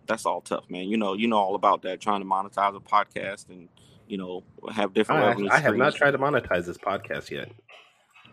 that's 0.07 0.25
all 0.25 0.41
tough 0.41 0.67
man 0.69 0.87
you 0.87 0.97
know 0.97 1.13
you 1.13 1.27
know 1.27 1.37
all 1.37 1.55
about 1.55 1.83
that 1.83 1.99
trying 2.01 2.21
to 2.21 2.25
monetize 2.25 2.75
a 2.75 2.79
podcast 2.79 3.49
and 3.49 3.69
you 4.07 4.17
know 4.17 4.43
have 4.73 4.93
different 4.93 5.49
I, 5.51 5.55
I 5.55 5.59
have 5.59 5.75
not 5.75 5.93
tried 5.93 6.11
to 6.11 6.17
monetize 6.17 6.65
this 6.65 6.77
podcast 6.77 7.29
yet. 7.29 7.51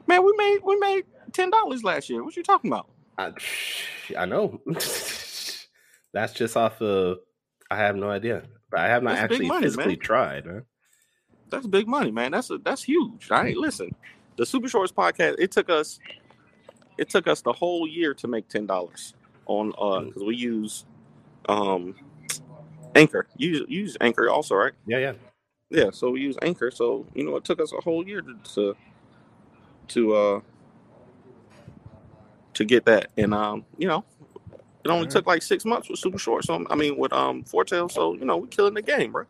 Man, 0.09 0.25
we 0.25 0.33
made 0.37 0.59
we 0.65 0.77
made 0.77 1.05
ten 1.33 1.51
dollars 1.51 1.85
last 1.85 2.09
year. 2.09 2.25
What 2.25 2.37
you 2.37 2.43
talking 2.43 2.73
about? 2.73 2.89
I, 3.19 3.33
I 4.17 4.25
know. 4.25 4.61
That's 4.67 6.33
just 6.33 6.57
off 6.57 6.81
of. 6.81 7.19
I 7.71 7.77
have 7.77 7.97
no 7.97 8.09
idea, 8.09 8.45
but 8.71 8.81
I 8.81 8.89
have 8.89 9.03
not 9.03 9.17
That's 9.17 9.25
actually 9.25 9.49
money, 9.49 9.67
physically 9.67 9.97
man. 9.97 9.99
tried. 9.99 10.47
Man. 10.47 10.63
That's 11.51 11.67
big 11.67 11.89
money, 11.89 12.11
man. 12.11 12.33
That's 12.33 12.51
a, 12.51 12.59
that's 12.59 12.83
huge. 12.85 13.31
I 13.31 13.49
ain't 13.49 13.59
listen. 13.59 13.95
The 14.37 14.45
Super 14.47 14.69
Shorts 14.69 14.93
podcast. 14.93 15.37
It 15.39 15.51
took 15.51 15.71
us. 15.71 15.99
It 16.99 17.09
took 17.09 17.27
us 17.27 17.43
the 17.43 17.53
whole 17.53 17.87
year 17.87 18.15
to 18.15 18.29
make 18.29 18.49
ten 18.49 18.67
dollars 18.67 19.15
on 19.47 19.73
uh 19.79 20.01
because 20.01 20.23
we 20.25 20.37
use 20.37 20.85
um 21.49 21.95
Anchor. 22.95 23.27
You 23.37 23.51
use, 23.51 23.67
you 23.69 23.81
use 23.83 23.97
Anchor 24.01 24.29
also, 24.29 24.55
right? 24.55 24.73
Yeah, 24.87 24.99
yeah. 24.99 25.13
Yeah. 25.71 25.91
So 25.93 26.11
we 26.11 26.21
use 26.21 26.37
Anchor. 26.43 26.71
So 26.71 27.07
you 27.15 27.25
know 27.25 27.37
it 27.37 27.45
took 27.45 27.61
us 27.61 27.73
a 27.73 27.81
whole 27.81 28.07
year 28.07 28.23
to 28.23 28.37
to, 28.55 28.77
to 29.89 30.15
uh 30.15 30.41
to 32.55 32.65
get 32.65 32.85
that, 32.87 33.11
and 33.17 33.35
um 33.35 33.65
you 33.79 33.89
know 33.89 34.05
it 34.85 34.89
only 34.89 35.01
Alright. 35.01 35.11
took 35.11 35.27
like 35.27 35.43
six 35.43 35.65
months 35.65 35.89
with 35.89 35.99
Super 35.99 36.19
Short. 36.19 36.45
So 36.45 36.65
I 36.71 36.75
mean 36.75 36.97
with 36.97 37.13
um 37.13 37.43
Fortail. 37.45 37.89
So 37.89 38.15
you 38.15 38.25
know 38.25 38.39
we're 38.39 38.47
killing 38.49 38.75
the 38.75 38.83
game, 38.83 39.13
bro. 39.13 39.25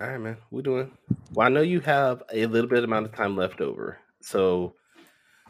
All 0.00 0.08
right, 0.08 0.20
man. 0.20 0.36
We're 0.50 0.62
doing. 0.62 0.90
Well, 1.32 1.46
I 1.46 1.50
know 1.50 1.62
you 1.62 1.80
have 1.80 2.22
a 2.32 2.46
little 2.46 2.68
bit 2.68 2.84
amount 2.84 3.06
of 3.06 3.14
time 3.14 3.36
left 3.36 3.60
over. 3.62 3.98
So, 4.26 4.74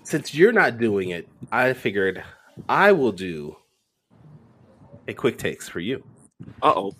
since 0.02 0.34
you're 0.34 0.52
not 0.52 0.76
doing 0.76 1.08
it, 1.08 1.26
I 1.50 1.72
figured 1.72 2.22
I 2.68 2.92
will 2.92 3.10
do 3.10 3.56
a 5.08 5.14
quick 5.14 5.38
takes 5.38 5.66
for 5.66 5.80
you. 5.80 6.04
Uh 6.62 6.74
oh. 6.76 6.92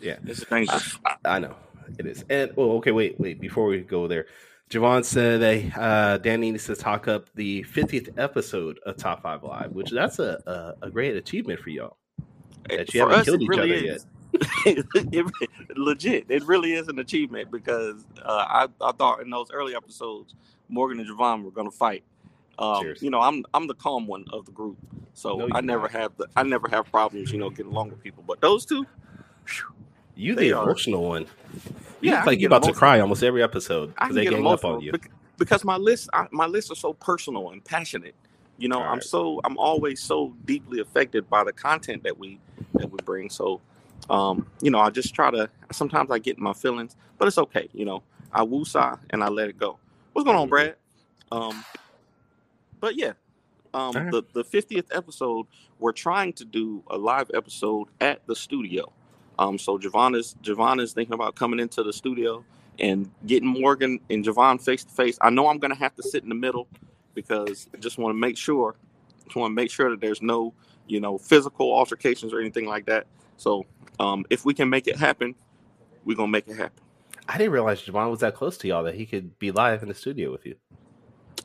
Yeah. 0.00 0.16
This 0.22 0.38
is 0.38 0.44
dangerous. 0.44 0.98
I 1.26 1.38
know 1.38 1.54
it 1.98 2.06
is. 2.06 2.24
And 2.30 2.52
oh, 2.56 2.78
okay. 2.78 2.92
Wait, 2.92 3.20
wait. 3.20 3.42
Before 3.42 3.66
we 3.66 3.80
go 3.80 4.08
there, 4.08 4.24
Javon 4.70 5.04
said 5.04 5.42
that 5.42 5.78
uh, 5.78 6.16
Danny 6.16 6.50
needs 6.50 6.64
to 6.64 6.74
talk 6.74 7.08
up 7.08 7.28
the 7.34 7.62
50th 7.64 8.08
episode 8.16 8.78
of 8.86 8.96
Top 8.96 9.22
Five 9.22 9.42
Live, 9.42 9.72
which 9.72 9.90
that's 9.90 10.20
a 10.20 10.40
a, 10.46 10.86
a 10.86 10.90
great 10.90 11.14
achievement 11.14 11.60
for 11.60 11.68
y'all. 11.68 11.98
That 12.70 12.94
you 12.94 13.02
For 13.02 13.10
haven't 13.10 13.20
us, 13.20 13.24
killed 13.26 13.42
each 13.42 13.48
really 13.50 13.76
other 13.76 13.94
is. 13.96 14.06
it, 14.66 15.26
legit, 15.76 16.26
it 16.30 16.44
really 16.44 16.72
is 16.72 16.88
an 16.88 16.98
achievement 16.98 17.50
because 17.50 18.06
uh, 18.22 18.44
I, 18.48 18.68
I 18.80 18.92
thought 18.92 19.20
in 19.20 19.30
those 19.30 19.50
early 19.50 19.74
episodes, 19.74 20.34
Morgan 20.68 21.00
and 21.00 21.08
Javon 21.08 21.44
were 21.44 21.50
going 21.52 21.70
to 21.70 21.76
fight. 21.76 22.04
Um, 22.58 22.94
you 23.00 23.10
know, 23.10 23.20
I'm 23.20 23.44
I'm 23.54 23.66
the 23.68 23.74
calm 23.74 24.06
one 24.06 24.26
of 24.32 24.46
the 24.46 24.52
group, 24.52 24.78
so 25.14 25.38
No, 25.38 25.46
I 25.52 25.60
never 25.62 25.82
not. 25.84 25.92
have 25.92 26.12
the 26.18 26.28
I 26.36 26.42
never 26.44 26.68
have 26.68 26.90
problems, 26.90 27.32
you 27.32 27.38
know, 27.38 27.50
getting 27.50 27.72
along 27.72 27.90
with 27.90 28.02
people. 28.02 28.24
But 28.26 28.40
those 28.40 28.66
two, 28.66 28.86
You 30.16 30.34
They 30.34 30.50
the 30.50 30.56
are. 30.56 30.64
emotional 30.64 31.04
one. 31.08 31.26
You 32.00 32.12
Yeah, 32.12 32.16
look 32.18 32.26
like 32.26 32.40
you're 32.40 32.48
about 32.48 32.64
to 32.64 32.72
cry 32.72 33.00
almost 33.00 33.22
every 33.22 33.42
episode 33.42 33.94
because 33.94 34.16
they 34.16 34.22
get 34.22 34.30
gang 34.30 34.46
up 34.52 34.64
on 34.64 34.80
you. 34.80 34.94
because 35.38 35.64
my 35.64 35.76
list 35.76 36.10
I, 36.14 36.26
my 36.32 36.46
lists 36.46 36.70
are 36.72 36.76
so 36.76 36.94
personal 36.94 37.50
and 37.50 37.64
passionate. 37.64 38.14
You 38.58 38.68
know, 38.68 38.82
I'm 38.82 39.00
so 39.00 39.40
I'm 39.44 39.58
always 39.58 40.00
so 40.02 40.34
deeply 40.44 40.80
affected 40.80 41.28
by 41.30 41.44
the 41.44 41.52
content 41.52 42.04
that 42.04 42.18
we 42.18 42.40
that 42.74 42.90
we 42.90 42.98
bring. 43.04 43.30
So, 43.30 43.60
um, 44.10 44.46
you 44.62 44.70
know, 44.70 44.80
I 44.80 44.90
just 44.90 45.14
try 45.14 45.30
to. 45.30 45.50
Sometimes 45.72 46.10
I 46.10 46.18
get 46.20 46.38
in 46.38 46.44
my 46.44 46.54
feelings, 46.54 46.96
but 47.18 47.28
it's 47.28 47.38
okay. 47.38 47.68
You 47.72 47.84
know, 47.86 48.02
I 48.32 48.44
woosah 48.44 48.98
and 49.10 49.24
I 49.24 49.28
let 49.28 49.48
it 49.48 49.58
go. 49.58 49.78
What's 50.18 50.26
going 50.26 50.36
on. 50.36 50.48
Brad? 50.48 50.74
Um, 51.30 51.64
but 52.80 52.96
yeah, 52.96 53.12
um, 53.72 53.96
Alright. 53.96 54.10
the 54.10 54.24
the 54.32 54.42
50th 54.42 54.86
episode, 54.90 55.46
we're 55.78 55.92
trying 55.92 56.32
to 56.32 56.44
do 56.44 56.82
a 56.88 56.98
live 56.98 57.30
episode 57.34 57.86
at 58.00 58.26
the 58.26 58.34
studio. 58.34 58.92
Um, 59.38 59.58
so 59.58 59.78
Javon 59.78 60.16
is 60.16 60.34
Javon 60.42 60.80
is 60.80 60.92
thinking 60.92 61.14
about 61.14 61.36
coming 61.36 61.60
into 61.60 61.84
the 61.84 61.92
studio 61.92 62.44
and 62.80 63.08
getting 63.26 63.48
Morgan 63.48 64.00
and 64.10 64.24
Javon 64.24 64.60
face 64.60 64.82
to 64.82 64.90
face. 64.90 65.18
I 65.20 65.30
know 65.30 65.46
I'm 65.46 65.58
gonna 65.58 65.76
have 65.76 65.94
to 65.94 66.02
sit 66.02 66.24
in 66.24 66.30
the 66.30 66.34
middle 66.34 66.66
because 67.14 67.68
I 67.72 67.76
just 67.76 67.96
want 67.96 68.12
to 68.12 68.18
make 68.18 68.36
sure, 68.36 68.74
just 69.22 69.36
want 69.36 69.52
to 69.52 69.54
make 69.54 69.70
sure 69.70 69.88
that 69.90 70.00
there's 70.00 70.20
no, 70.20 70.52
you 70.88 70.98
know, 70.98 71.16
physical 71.16 71.72
altercations 71.72 72.32
or 72.34 72.40
anything 72.40 72.66
like 72.66 72.86
that. 72.86 73.06
So 73.36 73.66
um, 74.00 74.26
if 74.30 74.44
we 74.44 74.52
can 74.52 74.68
make 74.68 74.88
it 74.88 74.96
happen, 74.96 75.36
we're 76.04 76.16
gonna 76.16 76.26
make 76.26 76.48
it 76.48 76.56
happen. 76.56 76.82
I 77.28 77.38
didn't 77.38 77.52
realize 77.52 77.82
Javon 77.82 78.10
was 78.10 78.20
that 78.20 78.34
close 78.34 78.58
to 78.58 78.68
y'all 78.68 78.84
that 78.84 78.96
he 78.96 79.06
could 79.06 79.38
be 79.38 79.52
live 79.52 79.82
in 79.82 79.88
the 79.88 79.94
studio 79.94 80.32
with 80.32 80.46
you. 80.46 80.56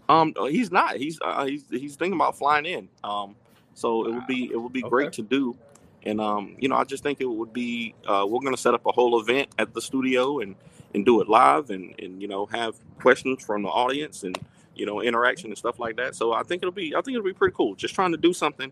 Um, 0.09 0.33
uh, 0.37 0.45
he's 0.45 0.71
not. 0.71 0.97
He's 0.97 1.19
uh, 1.21 1.45
he's 1.45 1.65
he's 1.69 1.95
thinking 1.95 2.15
about 2.19 2.37
flying 2.37 2.65
in. 2.65 2.89
Um, 3.03 3.35
so 3.73 4.07
it 4.07 4.13
would 4.13 4.27
be 4.27 4.45
it 4.51 4.57
would 4.57 4.73
be 4.73 4.81
great 4.81 5.13
to 5.13 5.21
do, 5.21 5.57
and 6.03 6.21
um, 6.21 6.55
you 6.59 6.69
know, 6.69 6.75
I 6.75 6.83
just 6.85 7.03
think 7.03 7.21
it 7.21 7.25
would 7.29 7.53
be. 7.53 7.95
Uh, 8.07 8.25
we're 8.29 8.41
gonna 8.41 8.57
set 8.57 8.73
up 8.73 8.85
a 8.85 8.91
whole 8.91 9.19
event 9.19 9.49
at 9.59 9.73
the 9.73 9.81
studio 9.81 10.39
and 10.39 10.55
and 10.93 11.05
do 11.05 11.21
it 11.21 11.29
live 11.29 11.69
and 11.69 11.95
and 11.99 12.21
you 12.21 12.27
know 12.27 12.45
have 12.47 12.75
questions 12.99 13.43
from 13.43 13.63
the 13.63 13.69
audience 13.69 14.23
and 14.23 14.37
you 14.75 14.85
know 14.85 15.01
interaction 15.01 15.49
and 15.51 15.57
stuff 15.57 15.79
like 15.79 15.97
that. 15.97 16.15
So 16.15 16.33
I 16.33 16.43
think 16.43 16.63
it'll 16.63 16.73
be 16.73 16.95
I 16.95 17.01
think 17.01 17.15
it'll 17.15 17.25
be 17.25 17.33
pretty 17.33 17.55
cool. 17.55 17.75
Just 17.75 17.95
trying 17.95 18.11
to 18.11 18.17
do 18.17 18.33
something, 18.33 18.71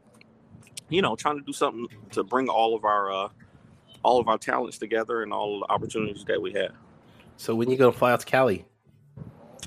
you 0.89 1.01
know, 1.01 1.15
trying 1.15 1.39
to 1.39 1.45
do 1.45 1.53
something 1.53 1.87
to 2.11 2.23
bring 2.23 2.49
all 2.49 2.75
of 2.75 2.85
our 2.85 3.11
uh, 3.11 3.29
all 4.03 4.19
of 4.19 4.27
our 4.27 4.37
talents 4.37 4.77
together 4.77 5.23
and 5.23 5.33
all 5.33 5.61
the 5.61 5.71
opportunities 5.71 6.25
that 6.25 6.41
we 6.41 6.53
have. 6.53 6.73
So 7.41 7.55
when 7.55 7.71
you 7.71 7.75
gonna 7.77 7.91
fly 7.91 8.11
out 8.11 8.19
to 8.19 8.25
Cali? 8.27 8.65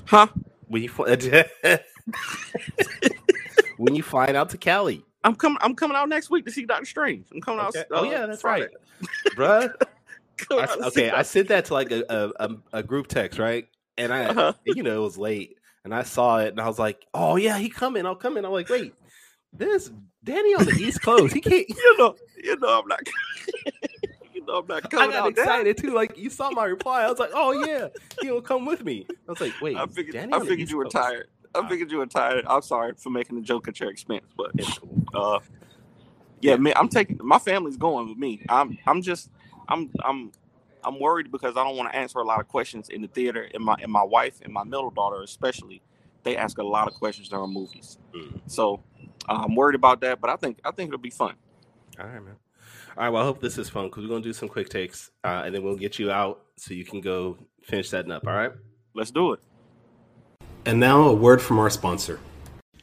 Huh? 0.05 0.27
When 0.69 0.81
you 0.81 0.87
fly, 0.87 1.17
when 3.77 3.95
you 3.95 4.01
flying 4.01 4.37
out 4.37 4.49
to 4.51 4.57
Cali, 4.57 5.03
I'm 5.25 5.35
coming. 5.35 5.57
I'm 5.59 5.75
coming 5.75 5.97
out 5.97 6.07
next 6.07 6.29
week 6.29 6.45
to 6.45 6.51
see 6.53 6.65
Doctor 6.65 6.85
Strange. 6.85 7.25
I'm 7.33 7.41
coming 7.41 7.59
Okay. 7.65 7.79
out. 7.79 7.85
oh 7.91 7.99
uh, 8.07 8.11
yeah, 8.11 8.25
that's 8.27 8.43
Friday. 8.43 8.69
right, 9.35 9.35
bruh. 9.35 9.73
I, 10.51 10.63
out 10.63 10.69
to 10.69 10.89
see 10.89 11.01
okay, 11.01 11.09
I 11.09 11.21
sent 11.23 11.49
that 11.49 11.65
to 11.65 11.73
like 11.73 11.91
a, 11.91 12.05
a, 12.07 12.47
a, 12.47 12.55
a 12.79 12.83
group 12.83 13.07
text, 13.07 13.39
right? 13.39 13.67
And 13.97 14.13
I, 14.13 14.27
Uh-huh. 14.27 14.53
you 14.63 14.81
know, 14.81 14.95
it 15.01 15.03
was 15.03 15.17
late, 15.17 15.57
and 15.83 15.93
I 15.93 16.03
saw 16.03 16.37
it, 16.39 16.47
and 16.47 16.61
I 16.61 16.67
was 16.69 16.79
like, 16.79 17.05
"Oh 17.13 17.35
yeah, 17.35 17.57
he 17.57 17.67
coming! 17.67 18.05
I'll 18.05 18.15
come 18.15 18.37
in." 18.37 18.45
I'm 18.45 18.53
like, 18.53 18.69
"Wait, 18.69 18.93
this 19.51 19.91
Danny 20.23 20.55
on 20.55 20.65
the 20.65 20.81
East 20.81 21.01
Coast, 21.01 21.33
he 21.33 21.41
can't." 21.41 21.67
you 21.69 21.97
know, 21.97 22.15
you 22.41 22.57
know, 22.57 22.79
I'm 22.79 22.87
not. 22.87 23.01
Know, 24.47 24.59
I'm 24.59 24.67
not 24.67 24.85
I 24.85 24.87
coming 24.89 25.11
got 25.11 25.27
out 25.27 25.35
there. 25.35 25.43
excited 25.45 25.77
too. 25.77 25.93
Like 25.93 26.17
you 26.17 26.29
saw 26.29 26.49
my 26.51 26.65
reply, 26.65 27.03
I 27.03 27.09
was 27.09 27.19
like, 27.19 27.31
"Oh 27.33 27.51
yeah, 27.51 27.87
he'll 28.21 28.41
come 28.41 28.65
with 28.65 28.83
me." 28.85 29.05
I 29.09 29.31
was 29.31 29.41
like, 29.41 29.53
"Wait, 29.61 29.77
I 29.77 29.85
figured. 29.87 30.13
Danny 30.13 30.33
I 30.33 30.39
figured 30.41 30.69
you 30.69 30.77
were 30.77 30.85
Coast? 30.85 30.95
tired. 30.95 31.27
I 31.53 31.67
figured 31.69 31.91
you 31.91 31.99
were 31.99 32.05
tired. 32.05 32.45
I'm 32.47 32.61
sorry 32.61 32.93
for 32.97 33.09
making 33.09 33.37
a 33.37 33.41
joke 33.41 33.67
at 33.67 33.79
your 33.79 33.89
expense, 33.89 34.25
but 34.35 34.51
uh, 35.13 35.39
yeah, 36.41 36.57
man, 36.57 36.73
I'm 36.75 36.89
taking 36.89 37.17
my 37.23 37.39
family's 37.39 37.77
going 37.77 38.09
with 38.09 38.17
me. 38.17 38.41
I'm, 38.49 38.77
I'm 38.85 39.01
just, 39.01 39.29
I'm, 39.67 39.89
I'm, 40.03 40.31
I'm 40.83 40.99
worried 40.99 41.31
because 41.31 41.57
I 41.57 41.63
don't 41.63 41.77
want 41.77 41.91
to 41.91 41.97
answer 41.97 42.19
a 42.19 42.23
lot 42.23 42.39
of 42.39 42.47
questions 42.47 42.89
in 42.89 43.01
the 43.01 43.07
theater. 43.07 43.47
And 43.53 43.63
my, 43.63 43.75
and 43.81 43.91
my 43.91 44.03
wife 44.03 44.39
and 44.43 44.53
my 44.53 44.63
middle 44.63 44.91
daughter 44.91 45.21
especially, 45.23 45.81
they 46.23 46.37
ask 46.37 46.57
a 46.57 46.63
lot 46.63 46.87
of 46.87 46.93
questions 46.95 47.29
during 47.29 47.51
movies. 47.51 47.97
Mm. 48.13 48.41
So 48.47 48.83
uh, 49.27 49.43
I'm 49.45 49.55
worried 49.55 49.75
about 49.75 50.01
that. 50.01 50.21
But 50.21 50.29
I 50.29 50.35
think, 50.35 50.59
I 50.63 50.71
think 50.71 50.89
it'll 50.89 50.99
be 50.99 51.09
fun. 51.09 51.35
All 51.99 52.05
right, 52.05 52.23
man. 52.23 52.35
All 52.97 53.03
right. 53.03 53.09
Well, 53.09 53.21
I 53.21 53.25
hope 53.25 53.41
this 53.41 53.57
is 53.57 53.69
fun 53.69 53.85
because 53.87 54.03
we're 54.03 54.09
gonna 54.09 54.21
do 54.21 54.31
some 54.33 54.47
quick 54.47 54.69
takes, 54.69 55.11
uh, 55.23 55.43
and 55.45 55.53
then 55.53 55.63
we'll 55.63 55.75
get 55.75 55.99
you 55.99 56.11
out 56.11 56.41
so 56.57 56.73
you 56.73 56.85
can 56.85 57.01
go 57.01 57.37
finish 57.63 57.89
setting 57.89 58.11
up. 58.11 58.25
All 58.25 58.33
right. 58.33 58.51
Let's 58.93 59.11
do 59.11 59.33
it. 59.33 59.41
And 60.65 60.79
now 60.79 61.01
a 61.09 61.13
word 61.13 61.41
from 61.41 61.59
our 61.59 61.69
sponsor. 61.69 62.19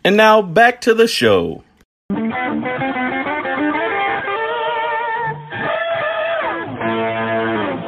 And 0.05 0.17
now 0.17 0.43
back 0.43 0.81
to 0.83 0.95
the 0.95 1.09
show. 1.09 1.65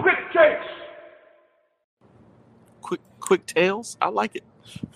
Quick, 0.02 0.18
takes. 0.32 0.66
quick 2.80 3.00
quick 3.20 3.46
tails. 3.46 3.96
I 4.00 4.08
like 4.08 4.37
it. 4.37 4.44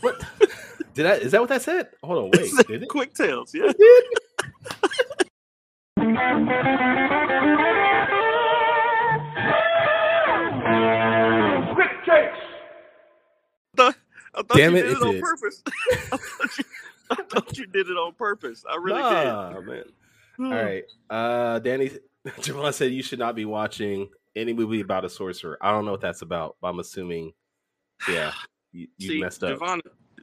What 0.00 0.22
did 0.94 1.06
I? 1.06 1.14
Is 1.14 1.32
that 1.32 1.40
what 1.40 1.48
that 1.50 1.62
said? 1.62 1.88
Hold 2.02 2.18
on, 2.34 2.40
wait. 2.40 2.50
Did 2.68 2.82
it? 2.82 2.88
quick 2.88 3.14
tails. 3.14 3.54
Yeah. 3.54 3.72
I 14.38 14.42
thought 14.42 14.56
Damn 14.56 14.72
you 14.72 14.78
it, 14.78 14.82
did 14.82 14.92
it, 14.92 14.96
it 14.98 15.02
on 15.02 15.12
did. 15.14 15.22
purpose. 15.22 15.62
I, 15.66 16.16
thought 16.16 16.58
you, 16.58 16.64
I 17.10 17.14
thought 17.16 17.58
you 17.58 17.66
did 17.66 17.88
it 17.88 17.96
on 17.96 18.14
purpose. 18.14 18.64
I 18.70 18.76
really 18.76 19.00
Nah, 19.00 19.50
man. 19.60 19.64
did. 19.66 19.92
All 20.40 20.50
right. 20.52 20.84
Uh, 21.10 21.58
Danny, 21.58 21.90
Javon 22.26 22.72
said 22.72 22.92
you 22.92 23.02
should 23.02 23.18
not 23.18 23.34
be 23.34 23.44
watching 23.44 24.08
any 24.36 24.52
movie 24.52 24.80
about 24.80 25.04
a 25.04 25.08
sorcerer. 25.08 25.58
I 25.60 25.72
don't 25.72 25.84
know 25.84 25.90
what 25.90 26.00
that's 26.00 26.22
about, 26.22 26.56
but 26.60 26.68
I'm 26.68 26.78
assuming, 26.78 27.32
yeah, 28.08 28.32
you, 28.72 28.86
you 28.96 29.08
See, 29.08 29.20
messed 29.20 29.42
up. 29.42 29.58
Javon, 29.58 29.80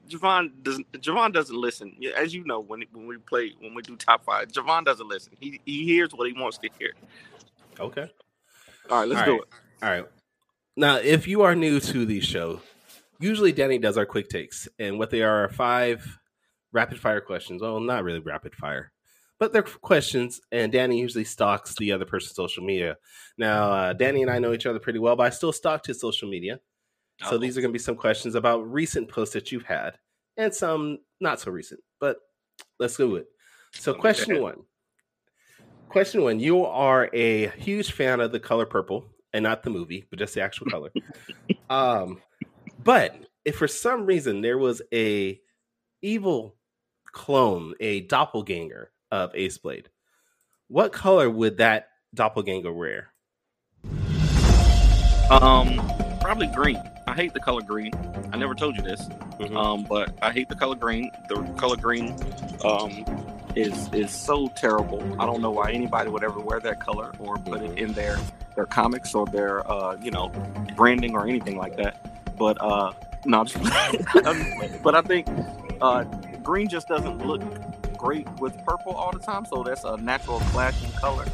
Javon 0.10 0.52
doesn't. 0.64 0.92
Javon 0.94 1.34
doesn't 1.34 1.56
listen. 1.56 1.96
As 2.16 2.34
you 2.34 2.44
know, 2.46 2.60
when 2.60 2.84
when 2.92 3.08
we 3.08 3.18
play, 3.18 3.54
when 3.60 3.74
we 3.74 3.82
do 3.82 3.96
top 3.96 4.24
five, 4.26 4.52
Javon 4.52 4.86
doesn't 4.86 5.08
listen. 5.08 5.34
He 5.40 5.60
he 5.66 5.84
hears 5.86 6.12
what 6.14 6.28
he 6.28 6.34
wants 6.40 6.58
to 6.60 6.70
hear. 6.80 6.94
Okay. 7.80 8.10
All 8.90 9.00
right, 9.00 9.08
let's 9.08 9.22
All 9.22 9.26
do 9.26 9.32
right. 9.34 9.42
All 9.84 9.90
right. 9.90 10.06
Now, 10.78 10.98
if 10.98 11.28
you 11.28 11.42
are 11.42 11.56
new 11.56 11.80
to 11.80 12.06
the 12.06 12.20
show, 12.20 12.62
usually 13.20 13.52
Danny 13.52 13.78
does 13.78 13.98
our 13.98 14.06
quick 14.06 14.30
takes, 14.30 14.68
and 14.78 15.00
what 15.00 15.10
they 15.10 15.22
are 15.22 15.46
are 15.46 15.50
five 15.50 16.20
rapid 16.72 17.00
fire 17.00 17.22
questions. 17.22 17.62
Well, 17.62 17.80
not 17.80 18.04
really 18.04 18.20
rapid 18.20 18.56
fire, 18.56 18.92
but 19.40 19.54
they're 19.54 19.64
questions, 19.64 20.42
and 20.52 20.72
Danny 20.72 21.00
usually 21.00 21.24
stalks 21.24 21.76
the 21.76 21.92
other 21.92 22.06
person's 22.06 22.36
social 22.36 22.64
media. 22.64 22.98
Now, 23.38 23.72
uh, 23.72 23.94
Danny 23.94 24.22
and 24.22 24.30
I 24.30 24.40
know 24.40 24.54
each 24.54 24.66
other 24.66 24.80
pretty 24.80 25.00
well, 25.00 25.16
but 25.16 25.28
I 25.28 25.30
still 25.30 25.54
stalked 25.54 25.88
his 25.88 26.00
social 26.00 26.30
media. 26.30 26.60
So 27.24 27.38
these 27.38 27.58
are 27.58 27.62
going 27.62 27.72
to 27.72 27.78
be 27.78 27.80
some 27.80 27.96
questions 27.96 28.36
about 28.36 28.70
recent 28.72 29.08
posts 29.10 29.34
that 29.34 29.52
you've 29.52 29.64
had, 29.66 29.98
and 30.38 30.54
some 30.54 31.00
not 31.22 31.40
so 31.40 31.50
recent. 31.52 31.80
But 32.00 32.18
let's 32.80 32.98
go 32.98 33.08
with 33.08 33.22
it. 33.22 33.28
So, 33.74 33.92
Okay. 33.94 34.02
question 34.02 34.42
one. 34.42 34.64
Question 35.88 36.24
one: 36.24 36.40
You 36.40 36.66
are 36.66 37.10
a 37.14 37.48
huge 37.52 37.92
fan 37.94 38.20
of 38.20 38.32
the 38.32 38.40
color 38.40 38.66
purple, 38.66 39.06
and 39.34 39.44
not 39.44 39.64
the 39.64 39.70
movie, 39.70 40.06
but 40.10 40.20
just 40.20 40.34
the 40.34 40.42
actual 40.42 40.68
color. 40.68 40.92
um, 41.70 42.22
but 42.84 43.16
if 43.46 43.56
for 43.56 43.68
some 43.68 44.06
reason 44.06 44.42
there 44.42 44.58
was 44.58 44.82
a 44.94 45.40
evil 46.02 46.56
clone, 47.14 47.76
a 47.80 48.02
doppelganger 48.02 48.92
of 49.12 49.32
Aceblade, 49.34 49.86
what 50.68 50.92
color 50.92 51.30
would 51.30 51.58
that 51.58 51.88
doppelganger 52.14 52.74
wear? 52.74 53.14
Um, 55.30 55.80
probably 56.22 56.48
green. 56.48 56.82
I 57.08 57.14
hate 57.14 57.34
the 57.34 57.40
color 57.40 57.62
green. 57.62 57.94
I 58.34 58.38
never 58.38 58.56
told 58.56 58.76
you 58.76 58.82
this. 58.82 59.08
Mhm. 59.40 59.56
Um, 59.56 59.84
but 59.84 60.12
I 60.22 60.32
hate 60.32 60.50
the 60.50 60.56
color 60.56 60.76
green. 60.76 61.12
The 61.30 61.42
color 61.58 61.76
green, 61.78 62.16
um, 62.64 63.06
is 63.56 63.90
is 63.94 64.12
so 64.12 64.48
terrible. 64.48 65.02
I 65.20 65.26
don't 65.26 65.42
know 65.42 65.52
why 65.52 65.72
anybody 65.72 66.10
would 66.10 66.24
ever 66.24 66.40
wear 66.40 66.60
that 66.62 66.80
color 66.80 67.12
or 67.20 67.38
put 67.38 67.62
it 67.62 67.78
in 67.78 67.94
their 67.94 68.18
their 68.56 68.66
comics 68.66 69.14
or 69.14 69.26
their 69.28 69.70
uh, 69.70 69.96
you 70.02 70.12
know, 70.12 70.30
branding 70.76 71.16
or 71.16 71.28
anything 71.28 71.58
like 71.58 71.78
that. 71.78 72.36
But 72.38 72.58
uh, 72.62 72.92
no, 73.26 73.40
I'm 73.42 73.46
just 73.46 73.64
playing. 73.64 74.06
I'm 74.26 74.44
just 74.44 74.58
playing. 74.58 74.80
but 74.84 74.96
I 74.96 75.02
think 75.02 75.28
uh, 75.82 76.04
green 76.44 76.68
just 76.68 76.88
doesn't 76.88 77.26
look 77.26 77.42
great 77.98 78.28
with 78.40 78.54
purple 78.66 78.94
all 78.94 79.12
the 79.12 79.20
time. 79.20 79.46
So 79.46 79.64
that's 79.64 79.84
a 79.84 79.98
natural 79.98 80.40
clashing 80.52 80.92
color 80.94 81.26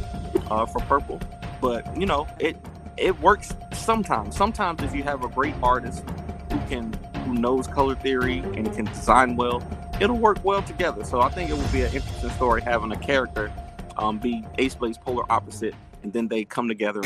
uh, 0.49 0.65
for 0.65 0.79
purple. 0.81 1.19
But 1.59 1.95
you 1.97 2.05
know, 2.05 2.27
it 2.39 2.57
it 2.97 3.19
works 3.21 3.53
sometimes. 3.81 4.35
Sometimes 4.35 4.81
if 4.83 4.95
you 4.95 5.03
have 5.03 5.23
a 5.23 5.27
great 5.27 5.55
artist 5.61 6.03
who 6.51 6.59
can 6.67 6.93
who 7.25 7.33
knows 7.33 7.67
color 7.67 7.95
theory 7.95 8.39
and 8.39 8.71
can 8.73 8.85
design 8.85 9.35
well, 9.35 9.61
it'll 9.99 10.17
work 10.17 10.43
well 10.43 10.61
together. 10.63 11.03
So 11.03 11.21
I 11.21 11.29
think 11.29 11.49
it 11.49 11.57
would 11.57 11.71
be 11.71 11.81
an 11.81 11.93
interesting 11.93 12.29
story 12.31 12.61
having 12.61 12.91
a 12.91 12.97
character 12.97 13.51
um, 13.97 14.17
be 14.17 14.45
Aceblade's 14.57 14.97
polar 14.97 15.29
opposite, 15.31 15.75
and 16.03 16.11
then 16.11 16.27
they 16.27 16.43
come 16.43 16.67
together. 16.67 17.01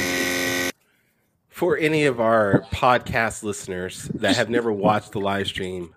For 1.49 1.77
any 1.77 2.05
of 2.05 2.19
our 2.19 2.65
podcast 2.73 3.43
listeners 3.43 4.09
that 4.15 4.35
have 4.35 4.49
never 4.49 4.71
watched 4.71 5.13
the 5.13 5.19
live 5.19 5.47
stream, 5.47 5.95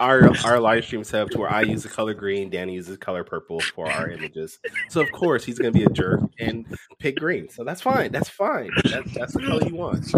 our 0.00 0.30
our 0.44 0.58
live 0.58 0.84
stream 0.84 1.04
set 1.04 1.22
up 1.22 1.30
to 1.30 1.38
where 1.38 1.52
I 1.52 1.62
use 1.62 1.82
the 1.82 1.88
color 1.88 2.14
green, 2.14 2.50
Danny 2.50 2.74
uses 2.74 2.96
color 2.96 3.22
purple 3.22 3.60
for 3.60 3.90
our 3.90 4.08
images. 4.08 4.58
So 4.88 5.00
of 5.00 5.12
course 5.12 5.44
he's 5.44 5.58
going 5.58 5.72
to 5.72 5.78
be 5.78 5.84
a 5.84 5.90
jerk 5.90 6.20
and 6.38 6.66
pick 6.98 7.18
green. 7.18 7.48
So 7.48 7.62
that's 7.62 7.82
fine. 7.82 8.10
That's 8.10 8.28
fine. 8.28 8.70
That's 8.82 9.12
that's 9.12 9.34
the 9.34 9.40
color 9.40 9.66
you 9.66 9.76
want. 9.76 10.12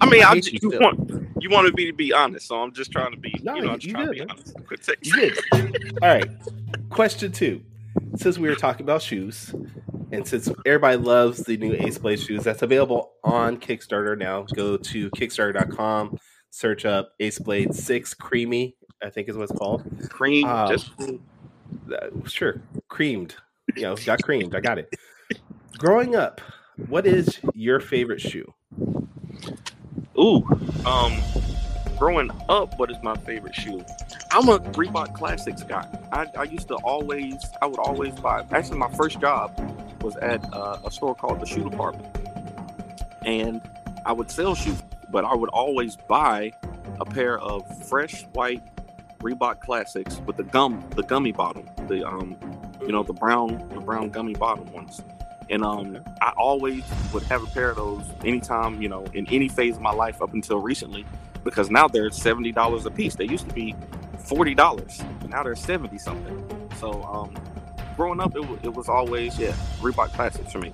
I 0.00 0.10
mean, 0.10 0.22
I 0.22 0.30
I, 0.30 0.34
hate 0.34 0.52
you 0.52 0.58
still. 0.58 0.80
want 0.80 1.26
you 1.40 1.50
wanted 1.50 1.74
me 1.74 1.86
to 1.86 1.92
be 1.92 2.12
honest, 2.12 2.48
so 2.48 2.60
I'm 2.60 2.72
just 2.72 2.90
trying 2.92 3.12
to 3.12 3.16
be. 3.16 3.34
No, 3.42 3.54
you 3.54 3.62
know, 3.62 3.70
I'm 3.72 3.78
just 3.78 3.94
trying 3.94 4.06
good, 4.06 4.18
to 4.18 4.26
be 4.26 4.30
honest. 4.30 4.90
You 5.02 5.12
did. 5.12 5.98
All 6.02 6.08
right. 6.08 6.28
Question 6.90 7.32
two. 7.32 7.62
Since 8.16 8.38
we 8.38 8.48
were 8.48 8.56
talking 8.56 8.84
about 8.84 9.02
shoes, 9.02 9.54
and 10.12 10.26
since 10.26 10.50
everybody 10.64 10.96
loves 10.96 11.38
the 11.44 11.56
new 11.56 11.74
Aceblade 11.74 12.24
shoes, 12.24 12.44
that's 12.44 12.62
available 12.62 13.12
on 13.24 13.58
Kickstarter 13.58 14.16
now. 14.16 14.42
Go 14.54 14.76
to 14.76 15.10
kickstarter.com, 15.10 16.18
search 16.50 16.84
up 16.84 17.12
Aceblade 17.20 17.74
6 17.74 18.14
Creamy, 18.14 18.75
I 19.02 19.10
think 19.10 19.28
is 19.28 19.36
what 19.36 19.50
it's 19.50 19.58
called. 19.58 19.82
Cream, 20.08 20.46
Um, 20.46 20.68
just 20.68 20.90
Uh, 21.00 22.26
sure, 22.26 22.60
creamed. 22.88 23.34
You 23.76 23.82
know, 23.82 23.96
got 23.96 24.22
creamed. 24.22 24.54
I 24.54 24.60
got 24.60 24.78
it. 24.78 24.94
Growing 25.78 26.14
up, 26.16 26.40
what 26.88 27.06
is 27.06 27.38
your 27.54 27.80
favorite 27.80 28.20
shoe? 28.20 28.52
Ooh, 30.18 30.46
um, 30.86 31.12
growing 31.98 32.30
up, 32.48 32.78
what 32.78 32.90
is 32.90 32.96
my 33.02 33.14
favorite 33.18 33.54
shoe? 33.54 33.84
I'm 34.30 34.48
a 34.48 34.58
Reebok 34.58 35.14
Classics 35.14 35.62
guy. 35.62 35.86
I, 36.12 36.26
I 36.38 36.42
used 36.44 36.68
to 36.68 36.76
always, 36.76 37.34
I 37.60 37.66
would 37.66 37.78
always 37.78 38.14
buy. 38.14 38.44
Actually, 38.52 38.78
my 38.78 38.90
first 38.94 39.20
job 39.20 39.52
was 40.02 40.16
at 40.16 40.42
uh, 40.54 40.78
a 40.84 40.90
store 40.90 41.14
called 41.14 41.40
the 41.40 41.46
Shoe 41.46 41.68
Department, 41.68 42.06
and 43.24 43.60
I 44.06 44.12
would 44.12 44.30
sell 44.30 44.54
shoes, 44.54 44.82
but 45.10 45.24
I 45.24 45.34
would 45.34 45.50
always 45.50 45.96
buy 46.08 46.52
a 47.00 47.04
pair 47.04 47.38
of 47.40 47.62
fresh 47.88 48.24
white 48.32 48.62
Reebok 49.26 49.60
Classics 49.60 50.20
with 50.24 50.36
the 50.36 50.44
gum, 50.44 50.88
the 50.94 51.02
gummy 51.02 51.32
bottom, 51.32 51.68
the 51.88 52.06
um, 52.06 52.36
you 52.80 52.92
know, 52.92 53.02
the 53.02 53.12
brown, 53.12 53.58
the 53.74 53.80
brown 53.80 54.10
gummy 54.10 54.34
bottom 54.34 54.72
ones. 54.72 55.02
And 55.50 55.64
um, 55.64 55.98
I 56.22 56.32
always 56.36 56.84
would 57.12 57.24
have 57.24 57.42
a 57.42 57.46
pair 57.46 57.70
of 57.70 57.76
those 57.76 58.04
anytime, 58.24 58.80
you 58.80 58.88
know, 58.88 59.04
in 59.14 59.26
any 59.28 59.48
phase 59.48 59.76
of 59.76 59.82
my 59.82 59.92
life 59.92 60.22
up 60.22 60.32
until 60.32 60.60
recently, 60.60 61.04
because 61.42 61.70
now 61.70 61.88
they're 61.88 62.10
seventy 62.10 62.52
dollars 62.52 62.86
a 62.86 62.90
piece. 62.90 63.16
They 63.16 63.26
used 63.26 63.48
to 63.48 63.54
be 63.54 63.74
forty 64.24 64.54
dollars, 64.54 65.02
now 65.28 65.42
they're 65.42 65.56
seventy 65.56 65.98
something. 65.98 66.70
So, 66.78 67.02
um, 67.04 67.34
growing 67.96 68.20
up, 68.20 68.36
it, 68.36 68.44
wa- 68.44 68.58
it 68.62 68.72
was 68.72 68.88
always 68.88 69.36
yeah, 69.38 69.52
Reebok 69.80 70.12
classics 70.12 70.52
for 70.52 70.58
me. 70.58 70.72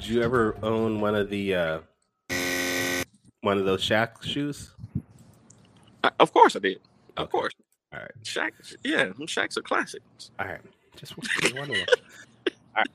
Did 0.00 0.08
you 0.08 0.22
ever 0.22 0.56
own 0.62 1.00
one 1.00 1.14
of 1.14 1.30
the 1.30 1.54
uh, 1.54 1.78
one 3.40 3.56
of 3.58 3.64
those 3.64 3.82
Shaq 3.82 4.22
shoes? 4.22 4.74
I, 6.04 6.10
of 6.20 6.32
course, 6.32 6.56
I 6.56 6.60
did. 6.60 6.78
Of 7.16 7.24
Okay. 7.24 7.30
course, 7.30 7.52
All 7.92 8.00
right. 8.00 8.10
Shaq. 8.22 8.52
Yeah, 8.84 9.06
Shaqs 9.08 9.56
are 9.56 9.62
classics. 9.62 10.30
All 10.38 10.46
right. 10.46 10.60
Just 10.96 11.14
just 11.40 11.54
wondering. 11.54 11.84
All 12.76 12.76
right. 12.76 12.86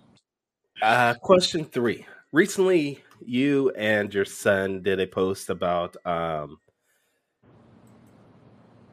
Uh, 0.82 1.14
question 1.16 1.66
three. 1.66 2.06
Recently, 2.32 3.04
you 3.26 3.70
and 3.72 4.14
your 4.14 4.26
son 4.26 4.82
did 4.82 5.00
a 5.00 5.08
post 5.08 5.50
about 5.50 5.96
um, 6.06 6.58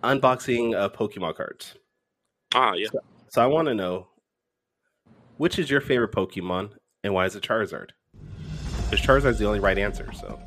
unboxing 0.04 0.74
of 0.74 0.92
Pokemon 0.92 1.36
cards. 1.36 1.74
Ah, 2.54 2.74
yeah. 2.74 2.88
So 3.28 3.42
I 3.42 3.46
want 3.46 3.68
to 3.68 3.74
know 3.74 4.08
which 5.38 5.58
is 5.58 5.70
your 5.70 5.80
favorite 5.80 6.12
Pokemon 6.12 6.72
and 7.02 7.14
why 7.14 7.24
is 7.24 7.34
it 7.34 7.42
Charizard? 7.42 7.90
Because 8.90 9.04
Charizard's 9.04 9.38
the 9.38 9.46
only 9.46 9.60
right 9.60 9.78
answer. 9.78 10.12
So 10.12 10.38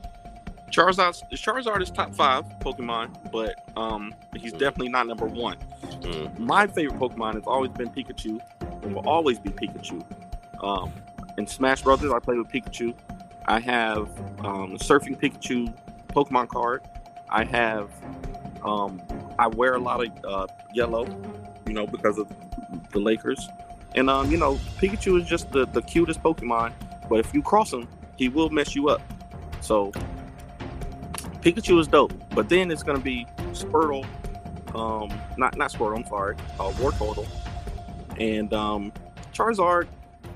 Charizard. 0.74 1.22
Charizard 1.32 1.82
is 1.84 1.92
top 1.92 2.16
five 2.16 2.46
Pokemon, 2.60 3.32
but 3.32 3.64
um, 3.78 4.14
he's 4.36 4.54
definitely 4.54 4.90
not 4.90 5.06
number 5.06 5.28
one. 5.28 5.58
Mm. 6.02 6.40
My 6.40 6.66
favorite 6.66 7.00
Pokemon 7.00 7.36
has 7.36 7.44
always 7.46 7.72
been 7.72 7.90
Pikachu, 7.90 8.40
and 8.82 8.96
will 8.96 9.08
always 9.08 9.38
be 9.38 9.52
Pikachu. 9.52 10.04
Um, 10.64 10.92
in 11.38 11.46
Smash 11.46 11.84
Brothers, 11.84 12.12
I 12.12 12.18
play 12.18 12.38
with 12.38 12.48
Pikachu. 12.48 12.96
I 13.46 13.60
have 13.60 14.10
um, 14.40 14.78
Surfing 14.78 15.20
Pikachu 15.20 15.72
Pokemon 16.08 16.48
card. 16.48 16.82
I 17.30 17.44
have. 17.46 17.92
Um, 18.64 19.02
I 19.38 19.48
wear 19.48 19.76
a 19.76 19.80
lot 19.80 20.04
of 20.04 20.26
uh, 20.26 20.48
yellow, 20.74 21.06
you 21.68 21.74
know, 21.74 21.86
because 21.86 22.18
of 22.18 22.28
the 22.92 23.00
Lakers. 23.00 23.48
And 23.94 24.10
um, 24.10 24.32
you 24.32 24.38
know, 24.38 24.56
Pikachu 24.80 25.22
is 25.22 25.28
just 25.28 25.52
the, 25.52 25.68
the 25.68 25.84
cutest 25.84 26.24
Pokemon. 26.24 26.74
But 27.10 27.20
if 27.20 27.32
you 27.32 27.44
cross 27.44 27.72
him, 27.72 27.88
he 28.16 28.30
will 28.30 28.50
mess 28.50 28.74
you 28.74 28.90
up. 28.90 29.02
So 29.62 29.92
Pikachu 31.44 31.80
is 31.80 31.88
dope. 31.88 32.14
But 32.34 32.48
then 32.48 32.72
it's 32.72 32.84
gonna 32.84 33.00
be 33.00 33.28
Squirtle, 33.52 34.06
um, 34.74 35.12
not 35.38 35.58
not 35.58 35.72
Squirtle. 35.72 35.98
I'm 35.98 36.08
sorry, 36.08 36.36
uh, 36.60 36.72
Wartortle, 36.72 37.28
and 38.18 38.54
um, 38.54 38.94
Charizard 39.34 39.88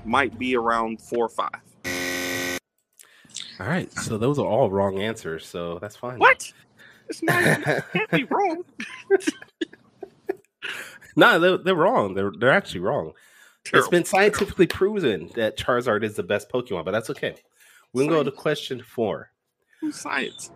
might 0.04 0.38
be 0.38 0.56
around 0.56 1.00
four 1.00 1.24
or 1.24 1.28
five. 1.28 1.50
all 3.58 3.66
right. 3.66 3.90
So 3.92 4.18
those 4.18 4.38
are 4.38 4.46
all 4.46 4.70
wrong 4.70 5.00
answers. 5.00 5.46
So 5.46 5.78
that's 5.78 5.96
fine. 5.96 6.18
What? 6.18 6.52
It's 7.08 7.22
not. 7.22 7.42
it 7.42 7.84
can't 7.92 8.10
be 8.10 8.24
wrong. 8.24 8.64
no, 11.16 11.38
they're, 11.38 11.56
they're 11.56 11.74
wrong. 11.74 12.14
They're 12.14 12.32
they're 12.38 12.50
actually 12.50 12.80
wrong. 12.80 13.12
It's 13.72 13.88
been 13.88 14.04
scientifically 14.04 14.66
proven 14.66 15.30
that 15.36 15.58
Charizard 15.58 16.02
is 16.02 16.16
the 16.16 16.22
best 16.22 16.50
Pokemon, 16.50 16.84
but 16.84 16.92
that's 16.92 17.10
okay. 17.10 17.36
We 17.92 18.04
can 18.04 18.10
go 18.10 18.22
to 18.22 18.30
question 18.30 18.82
four. 18.82 19.30
Who's 19.80 19.96
Science. 19.96 20.50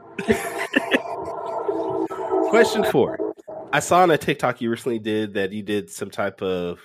Question 2.51 2.85
four. 2.85 3.35
I 3.72 3.81
saw 3.81 4.03
on 4.03 4.11
a 4.11 4.18
TikTok 4.18 4.61
you 4.61 4.68
recently 4.70 4.98
did 4.98 5.35
that 5.35 5.53
you 5.53 5.62
did 5.62 5.88
some 5.90 6.11
type 6.11 6.42
of, 6.42 6.79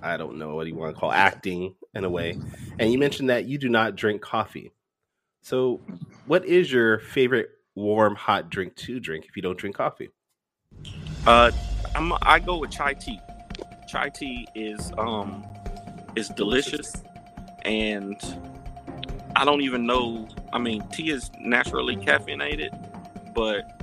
I 0.00 0.16
don't 0.16 0.38
know 0.38 0.54
what 0.54 0.68
you 0.68 0.76
want 0.76 0.94
to 0.94 1.00
call 1.00 1.10
acting 1.10 1.74
in 1.94 2.04
a 2.04 2.10
way, 2.10 2.38
and 2.78 2.92
you 2.92 2.98
mentioned 2.98 3.30
that 3.30 3.46
you 3.46 3.58
do 3.58 3.68
not 3.68 3.96
drink 3.96 4.22
coffee. 4.22 4.72
So, 5.42 5.80
what 6.26 6.44
is 6.44 6.72
your 6.72 7.00
favorite 7.00 7.50
warm 7.74 8.14
hot 8.14 8.50
drink 8.50 8.76
to 8.76 9.00
drink 9.00 9.26
if 9.28 9.34
you 9.36 9.42
don't 9.42 9.58
drink 9.58 9.74
coffee? 9.76 10.10
Uh, 11.26 11.50
I'm, 11.94 12.12
I 12.22 12.38
go 12.38 12.58
with 12.58 12.70
chai 12.70 12.94
tea. 12.94 13.20
Chai 13.88 14.08
tea 14.10 14.46
is 14.54 14.92
um 14.96 15.44
is 16.16 16.28
delicious, 16.28 16.92
and 17.64 18.16
I 19.36 19.44
don't 19.44 19.62
even 19.62 19.86
know. 19.86 20.28
I 20.52 20.58
mean, 20.58 20.86
tea 20.88 21.10
is 21.10 21.30
naturally 21.40 21.96
caffeinated, 21.96 22.70
but 23.34 23.80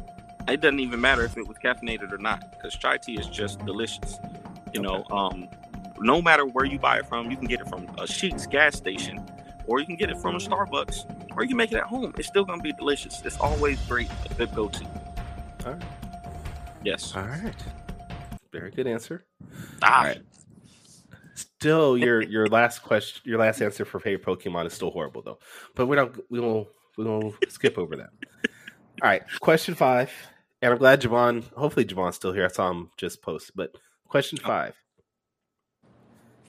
it 0.48 0.62
doesn't 0.62 0.80
even 0.80 1.02
matter 1.02 1.24
if 1.24 1.38
it 1.38 1.48
was 1.48 1.58
caffeinated 1.58 2.12
or 2.12 2.18
not 2.18 2.52
because 2.52 2.76
chai 2.76 2.98
tea 2.98 3.16
is 3.18 3.28
just 3.28 3.64
delicious. 3.66 4.18
You 4.74 4.82
know, 4.82 5.04
um, 5.12 5.50
no 6.00 6.22
matter 6.22 6.46
where 6.46 6.66
you 6.66 6.80
buy 6.80 7.00
it 7.00 7.08
from, 7.08 7.30
you 7.30 7.38
can 7.38 7.48
get 7.48 7.60
it 7.62 7.68
from 7.68 7.84
a 7.98 8.04
Sheetz 8.04 8.50
gas 8.50 8.76
station, 8.76 9.24
or 9.68 9.80
you 9.80 9.86
can 9.86 9.98
get 9.98 10.10
it 10.10 10.18
from 10.18 10.36
a 10.36 10.40
Starbucks, 10.40 11.36
or 11.36 11.44
you 11.44 11.50
can 11.50 11.58
make 11.58 11.72
it 11.72 11.78
at 11.78 11.84
home. 11.84 12.14
It's 12.18 12.28
still 12.28 12.46
gonna 12.46 12.62
be 12.62 12.72
delicious. 12.74 13.22
It's 13.26 13.38
always 13.38 13.80
great, 13.88 14.10
a 14.30 14.34
good 14.34 14.54
go-to. 14.56 14.86
All 15.66 15.74
right. 15.74 15.82
Yes. 16.84 17.16
All 17.16 17.24
right. 17.24 17.54
Very 18.52 18.72
good 18.72 18.88
answer. 18.88 19.26
Ah, 19.84 20.00
All 20.00 20.04
right. 20.06 20.22
Still, 21.42 21.98
your 21.98 22.22
your 22.22 22.48
last 22.48 22.84
question, 22.84 23.22
your 23.26 23.40
last 23.40 23.62
answer 23.62 23.84
for 23.84 24.00
favorite 24.00 24.26
Pokemon 24.26 24.68
is 24.68 24.74
still 24.74 24.92
horrible 24.92 25.24
though. 25.24 25.40
But 25.76 25.88
we 25.88 25.96
don't 25.96 26.16
we 26.30 26.40
will 26.40 26.70
we 26.98 27.04
will 27.04 27.34
skip 27.50 27.78
over 27.80 27.96
that. 27.96 28.10
All 29.02 29.10
right, 29.10 29.24
question 29.40 29.74
five, 29.74 30.12
and 30.62 30.72
I'm 30.72 30.78
glad 30.78 31.02
Javon. 31.02 31.52
Hopefully, 31.54 31.86
Javon's 31.86 32.16
still 32.16 32.32
here. 32.32 32.46
I 32.46 32.50
saw 32.50 32.70
him 32.70 32.92
just 32.96 33.24
post. 33.24 33.54
But 33.56 33.76
question 34.08 34.38
oh. 34.44 34.48
five, 34.48 34.76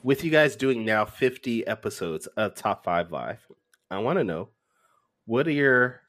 with 0.03 0.23
you 0.23 0.29
guys 0.29 0.55
doing 0.55 0.85
now 0.85 1.05
50 1.05 1.65
episodes 1.65 2.27
of 2.27 2.53
Top 2.53 2.83
Five 2.83 3.11
Live, 3.11 3.39
I 3.89 3.97
want 3.97 4.19
to 4.19 4.23
know 4.23 4.49
what 5.25 5.47
are 5.47 5.51
your. 5.51 6.01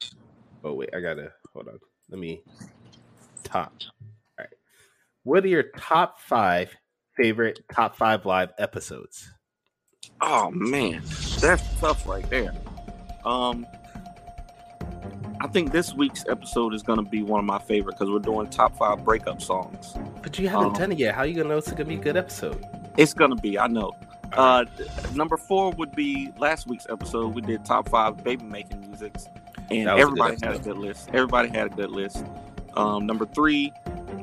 Oh 0.63 0.73
wait, 0.73 0.89
I 0.95 0.99
gotta 0.99 1.31
hold 1.53 1.69
on. 1.69 1.79
Let 2.09 2.19
me 2.19 2.43
top. 3.43 3.73
All 3.81 3.95
right, 4.37 4.53
what 5.23 5.43
are 5.43 5.47
your 5.47 5.71
top 5.75 6.19
five 6.19 6.75
favorite 7.17 7.59
top 7.73 7.95
five 7.95 8.25
live 8.25 8.51
episodes? 8.57 9.31
Oh 10.21 10.51
man, 10.51 11.01
that's 11.39 11.63
tough 11.79 12.07
right 12.07 12.29
there. 12.29 12.53
Um, 13.25 13.65
I 15.41 15.47
think 15.47 15.71
this 15.71 15.93
week's 15.93 16.25
episode 16.27 16.73
is 16.73 16.81
gonna 16.83 17.03
be 17.03 17.21
one 17.23 17.39
of 17.39 17.45
my 17.45 17.59
favorite 17.59 17.97
because 17.97 18.11
we're 18.11 18.19
doing 18.19 18.47
top 18.49 18.77
five 18.77 19.03
breakup 19.03 19.41
songs. 19.41 19.93
But 20.23 20.39
you 20.39 20.47
haven't 20.47 20.67
Um, 20.67 20.73
done 20.73 20.91
it 20.91 20.99
yet. 20.99 21.15
How 21.15 21.21
are 21.21 21.25
you 21.27 21.35
gonna 21.35 21.49
know 21.49 21.57
it's 21.57 21.69
gonna 21.71 21.85
be 21.85 21.95
a 21.95 21.99
good 21.99 22.17
episode? 22.17 22.63
It's 22.97 23.13
gonna 23.13 23.35
be, 23.35 23.59
I 23.59 23.67
know. 23.67 23.91
Uh, 24.33 24.65
number 25.13 25.37
four 25.37 25.71
would 25.71 25.91
be 25.95 26.31
last 26.37 26.67
week's 26.67 26.87
episode. 26.89 27.35
We 27.35 27.41
did 27.41 27.63
top 27.65 27.89
five 27.89 28.23
baby 28.23 28.43
making 28.45 28.81
musics, 28.81 29.27
and 29.69 29.87
everybody 29.89 30.37
had 30.41 30.55
a 30.55 30.59
good 30.59 30.77
list. 30.77 31.09
Everybody 31.09 31.49
had 31.49 31.67
a 31.67 31.69
good 31.75 31.91
list. 31.91 32.25
Um, 32.75 33.05
number 33.05 33.25
three, 33.25 33.71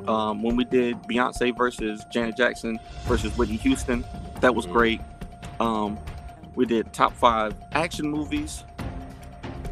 um, 0.07 0.41
when 0.43 0.55
we 0.55 0.63
did 0.65 0.95
Beyonce 1.03 1.55
versus 1.57 2.03
Janet 2.11 2.35
Jackson 2.37 2.79
versus 3.05 3.35
Whitney 3.37 3.57
Houston, 3.57 4.03
that 4.41 4.53
was 4.53 4.65
Mhm. 4.67 4.71
great. 4.73 5.01
Um, 5.59 5.97
we 6.55 6.65
did 6.65 6.91
top 6.93 7.13
five 7.13 7.55
action 7.73 8.09
movies, 8.09 8.63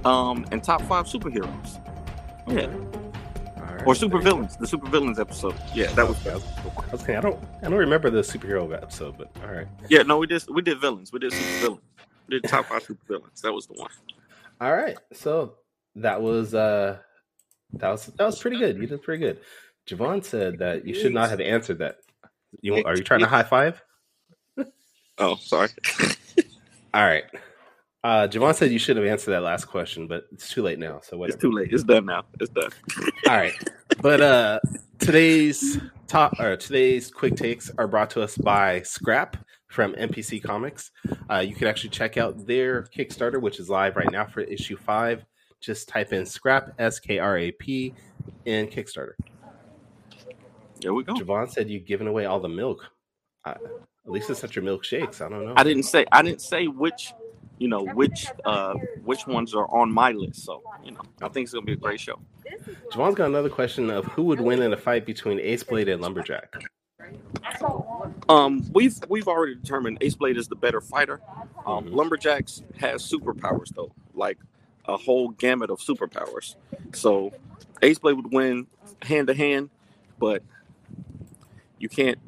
um, 0.05 0.45
and 0.51 0.63
top 0.63 0.81
five 0.83 1.05
superheroes. 1.05 1.77
Yeah, 2.47 2.65
All 3.57 3.75
right. 3.75 3.87
or 3.87 3.93
supervillains. 3.93 4.57
The 4.57 4.65
supervillains 4.65 5.19
episode. 5.19 5.55
Yeah, 5.75 5.91
that 5.93 6.07
was. 6.07 6.25
I 6.27 6.33
was, 6.35 6.43
I 6.87 6.91
was 6.91 7.01
saying, 7.01 7.17
I 7.17 7.21
don't 7.21 7.43
I 7.61 7.69
don't 7.69 7.77
remember 7.79 8.09
the 8.09 8.21
superhero 8.21 8.73
episode, 8.73 9.17
but 9.17 9.31
all 9.45 9.51
right. 9.53 9.67
Yeah, 9.89 10.01
no, 10.03 10.17
we 10.17 10.27
did. 10.27 10.43
We 10.49 10.61
did 10.61 10.79
villains. 10.81 11.11
We 11.13 11.19
did 11.19 11.33
supervillains. 11.33 11.79
We 12.27 12.39
did 12.39 12.49
top 12.49 12.65
five 12.65 12.83
supervillains. 12.83 13.41
That 13.41 13.53
was 13.53 13.67
the 13.67 13.73
one. 13.73 13.89
All 14.59 14.73
right. 14.73 14.97
So 15.13 15.55
that 15.95 16.21
was 16.21 16.53
uh 16.55 16.97
that 17.73 17.89
was 17.89 18.05
that 18.07 18.25
was 18.25 18.39
pretty 18.39 18.57
good. 18.57 18.77
You 18.77 18.87
did 18.87 19.03
pretty 19.03 19.23
good. 19.23 19.39
Javon 19.91 20.23
said 20.23 20.59
that 20.59 20.87
you 20.87 20.93
should 20.93 21.13
not 21.13 21.29
have 21.29 21.41
answered 21.41 21.79
that. 21.79 21.97
You 22.61 22.83
are 22.83 22.95
you 22.95 23.03
trying 23.03 23.19
to 23.21 23.27
high 23.27 23.43
five? 23.43 23.81
Oh, 25.17 25.35
sorry. 25.35 25.69
All 26.93 27.05
right. 27.05 27.25
Uh 28.03 28.27
Javon 28.27 28.55
said 28.55 28.71
you 28.71 28.79
should 28.79 28.97
have 28.97 29.05
answered 29.05 29.31
that 29.31 29.43
last 29.43 29.65
question, 29.65 30.07
but 30.07 30.23
it's 30.31 30.49
too 30.49 30.61
late 30.61 30.79
now. 30.79 31.01
So 31.03 31.21
It's 31.23 31.35
too 31.35 31.51
late. 31.51 31.71
It's 31.71 31.83
done 31.83 32.05
now. 32.05 32.23
It's 32.39 32.49
done. 32.49 32.71
All 33.27 33.35
right. 33.35 33.53
But 34.01 34.21
uh 34.21 34.59
today's 34.99 35.79
top 36.07 36.39
or 36.39 36.55
today's 36.55 37.11
quick 37.11 37.35
takes 37.35 37.69
are 37.77 37.87
brought 37.87 38.09
to 38.11 38.21
us 38.21 38.37
by 38.37 38.79
Skrap 38.81 39.35
from 39.67 39.93
NPC 39.93 40.43
Comics. 40.43 40.91
Uh, 41.29 41.37
you 41.37 41.55
can 41.55 41.67
actually 41.67 41.89
check 41.89 42.17
out 42.17 42.45
their 42.45 42.83
Kickstarter, 42.83 43.39
which 43.41 43.59
is 43.59 43.69
live 43.69 43.95
right 43.95 44.11
now 44.11 44.25
for 44.25 44.41
issue 44.41 44.75
five. 44.75 45.23
Just 45.61 45.87
type 45.87 46.11
in 46.11 46.23
Skrap 46.23 46.73
S 46.79 46.99
K 46.99 47.19
R 47.19 47.37
A 47.37 47.51
P 47.51 47.93
in 48.45 48.67
Kickstarter. 48.67 49.13
There 50.81 50.93
we 50.93 51.03
go. 51.03 51.13
Javon 51.13 51.49
said 51.51 51.69
you've 51.69 51.85
given 51.85 52.07
away 52.07 52.25
all 52.25 52.39
the 52.39 52.49
milk. 52.49 52.85
Uh, 53.45 53.55
at 54.05 54.11
least 54.11 54.29
it's 54.29 54.41
not 54.43 54.55
your 54.55 54.65
milkshakes. 54.65 55.21
I 55.21 55.29
don't 55.29 55.45
know. 55.45 55.53
I 55.55 55.63
didn't 55.63 55.83
say. 55.83 56.05
I 56.11 56.21
didn't 56.21 56.41
say 56.41 56.67
which. 56.67 57.13
You 57.59 57.67
know 57.67 57.83
which 57.93 58.25
uh 58.43 58.73
which 59.03 59.27
ones 59.27 59.53
are 59.53 59.67
on 59.69 59.91
my 59.91 60.11
list. 60.13 60.43
So 60.45 60.63
you 60.83 60.93
know, 60.93 61.01
I 61.21 61.27
think 61.29 61.43
it's 61.45 61.53
gonna 61.53 61.63
be 61.63 61.73
a 61.73 61.75
great 61.75 61.99
show. 61.99 62.19
Javon's 62.91 63.13
got 63.13 63.27
another 63.27 63.49
question 63.51 63.91
of 63.91 64.03
who 64.05 64.23
would 64.23 64.41
win 64.41 64.63
in 64.63 64.73
a 64.73 64.77
fight 64.77 65.05
between 65.05 65.37
Aceblade 65.37 65.91
and 65.93 66.01
Lumberjack. 66.01 66.55
Um, 68.29 68.65
we've 68.73 68.97
we've 69.09 69.27
already 69.27 69.53
determined 69.55 69.99
Aceblade 69.99 70.37
is 70.37 70.47
the 70.47 70.55
better 70.55 70.81
fighter. 70.81 71.21
Um, 71.67 71.85
Mhm. 71.85 71.93
Lumberjacks 71.93 72.63
has 72.79 73.03
superpowers 73.07 73.69
though, 73.75 73.91
like 74.15 74.39
a 74.85 74.97
whole 74.97 75.29
gamut 75.29 75.69
of 75.69 75.79
superpowers. 75.79 76.55
So 76.93 77.31
Aceblade 77.83 78.15
would 78.15 78.33
win 78.33 78.65
hand 79.03 79.27
to 79.27 79.35
hand, 79.35 79.69
but 80.17 80.41
you 81.81 81.89
can't 81.89 82.19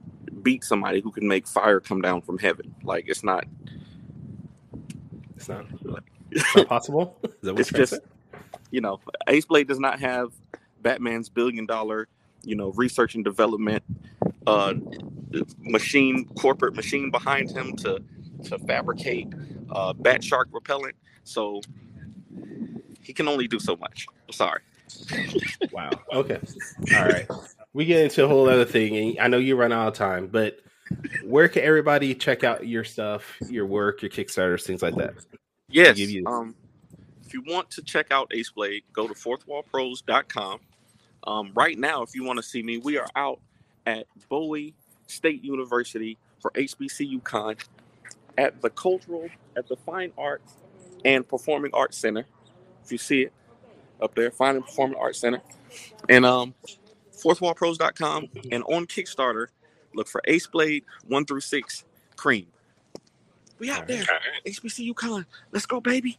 beat 0.44 0.64
somebody 0.64 1.00
who 1.00 1.12
can 1.12 1.28
make 1.28 1.48
fire 1.48 1.80
come 1.80 2.02
down 2.02 2.22
from 2.22 2.38
heaven. 2.38 2.76
Like 2.84 3.06
it's 3.08 3.24
not. 3.24 3.46
It's 5.36 5.50
not, 5.50 5.66
Like, 5.84 6.04
it's 6.32 6.56
not 6.56 6.68
possible. 6.70 7.18
Is 7.24 7.32
that 7.42 7.54
what 7.54 7.60
It's 7.60 7.70
just, 7.70 8.00
you 8.72 8.82
know, 8.82 9.00
Aceblade 9.28 9.68
does 9.68 9.80
not 9.80 10.00
have 10.00 10.32
Batman's 10.82 11.30
billion 11.30 11.66
dollar, 11.66 12.08
you 12.44 12.56
know, 12.56 12.72
research 12.72 13.16
and 13.16 13.24
development, 13.24 13.84
uh, 14.48 14.74
machine, 15.60 16.26
corporate 16.40 16.76
machine 16.76 17.12
behind 17.12 17.52
him 17.52 17.76
to 17.78 18.02
to 18.46 18.60
fabricate 18.60 19.28
uh, 19.72 19.94
bat 19.94 20.24
shark 20.24 20.48
repellent. 20.52 20.96
So 21.24 21.62
he 23.02 23.14
can 23.14 23.28
only 23.28 23.48
do 23.48 23.60
so 23.60 23.76
much. 23.76 24.08
Sorry. 24.32 24.62
Wow. 25.72 25.92
Okay. 26.14 26.40
All 26.96 27.06
right. 27.06 27.28
We 27.74 27.86
get 27.86 28.04
into 28.04 28.24
a 28.26 28.28
whole 28.28 28.48
other 28.50 28.66
thing, 28.66 28.96
and 28.96 29.20
I 29.20 29.28
know 29.28 29.38
you 29.38 29.56
run 29.56 29.72
out 29.72 29.88
of 29.88 29.94
time, 29.96 30.28
but 30.28 30.60
where 31.24 31.48
can 31.48 31.64
everybody 31.64 32.14
check 32.14 32.44
out 32.44 32.68
your 32.68 32.84
stuff, 32.84 33.36
your 33.50 33.66
work, 33.66 34.02
your 34.02 34.12
Kickstarters, 34.12 34.64
things 34.64 34.82
like 34.84 34.96
that? 34.96 35.14
Yes. 35.70 35.98
you- 35.98 36.24
Um, 36.28 36.56
if 37.26 37.34
you 37.34 37.42
want 37.48 37.72
to 37.72 37.82
check 37.82 38.12
out 38.12 38.30
Aceblade, 38.30 38.84
go 38.94 39.08
to 39.08 39.14
fourthwallpros.com. 39.16 40.60
Um, 41.26 41.52
right 41.56 41.78
now, 41.78 42.04
if 42.04 42.14
you 42.14 42.24
want 42.24 42.38
to 42.38 42.44
see 42.44 42.62
me, 42.62 42.78
we 42.78 42.98
are 43.00 43.08
out 43.16 43.40
at 43.88 44.06
Bowie 44.30 44.76
State 45.08 45.44
University 45.44 46.18
for 46.42 46.52
HBCU 46.56 47.24
Con 47.24 47.56
at 48.38 48.62
the 48.62 48.70
Cultural, 48.70 49.30
at 49.56 49.68
the 49.68 49.78
Fine 49.78 50.12
Arts 50.18 50.54
and 51.06 51.28
Performing 51.28 51.72
Arts 51.74 51.98
Center. 51.98 52.26
If 52.84 52.92
you 52.92 52.98
see 52.98 53.22
it 53.24 53.34
up 54.02 54.14
there, 54.16 54.30
Fine 54.32 54.58
and 54.58 54.66
Performing 54.66 54.98
Arts 55.00 55.20
Center. 55.20 55.42
And 56.10 56.26
um, 56.26 56.54
fourthwallpros.com. 57.24 58.28
Mm-hmm. 58.28 58.50
And 58.52 58.64
on 58.66 58.86
Kickstarter, 58.86 59.48
look 59.94 60.08
for 60.08 60.22
Aceblade 60.28 60.84
1 61.08 61.26
through 61.26 61.42
6 61.42 61.86
Cream. 62.16 62.48
We 63.60 63.70
out 63.70 63.88
there. 63.88 64.04
HBCU 64.46 64.96
Con. 64.96 65.26
Let's 65.52 65.66
go, 65.66 65.80
baby. 65.80 66.18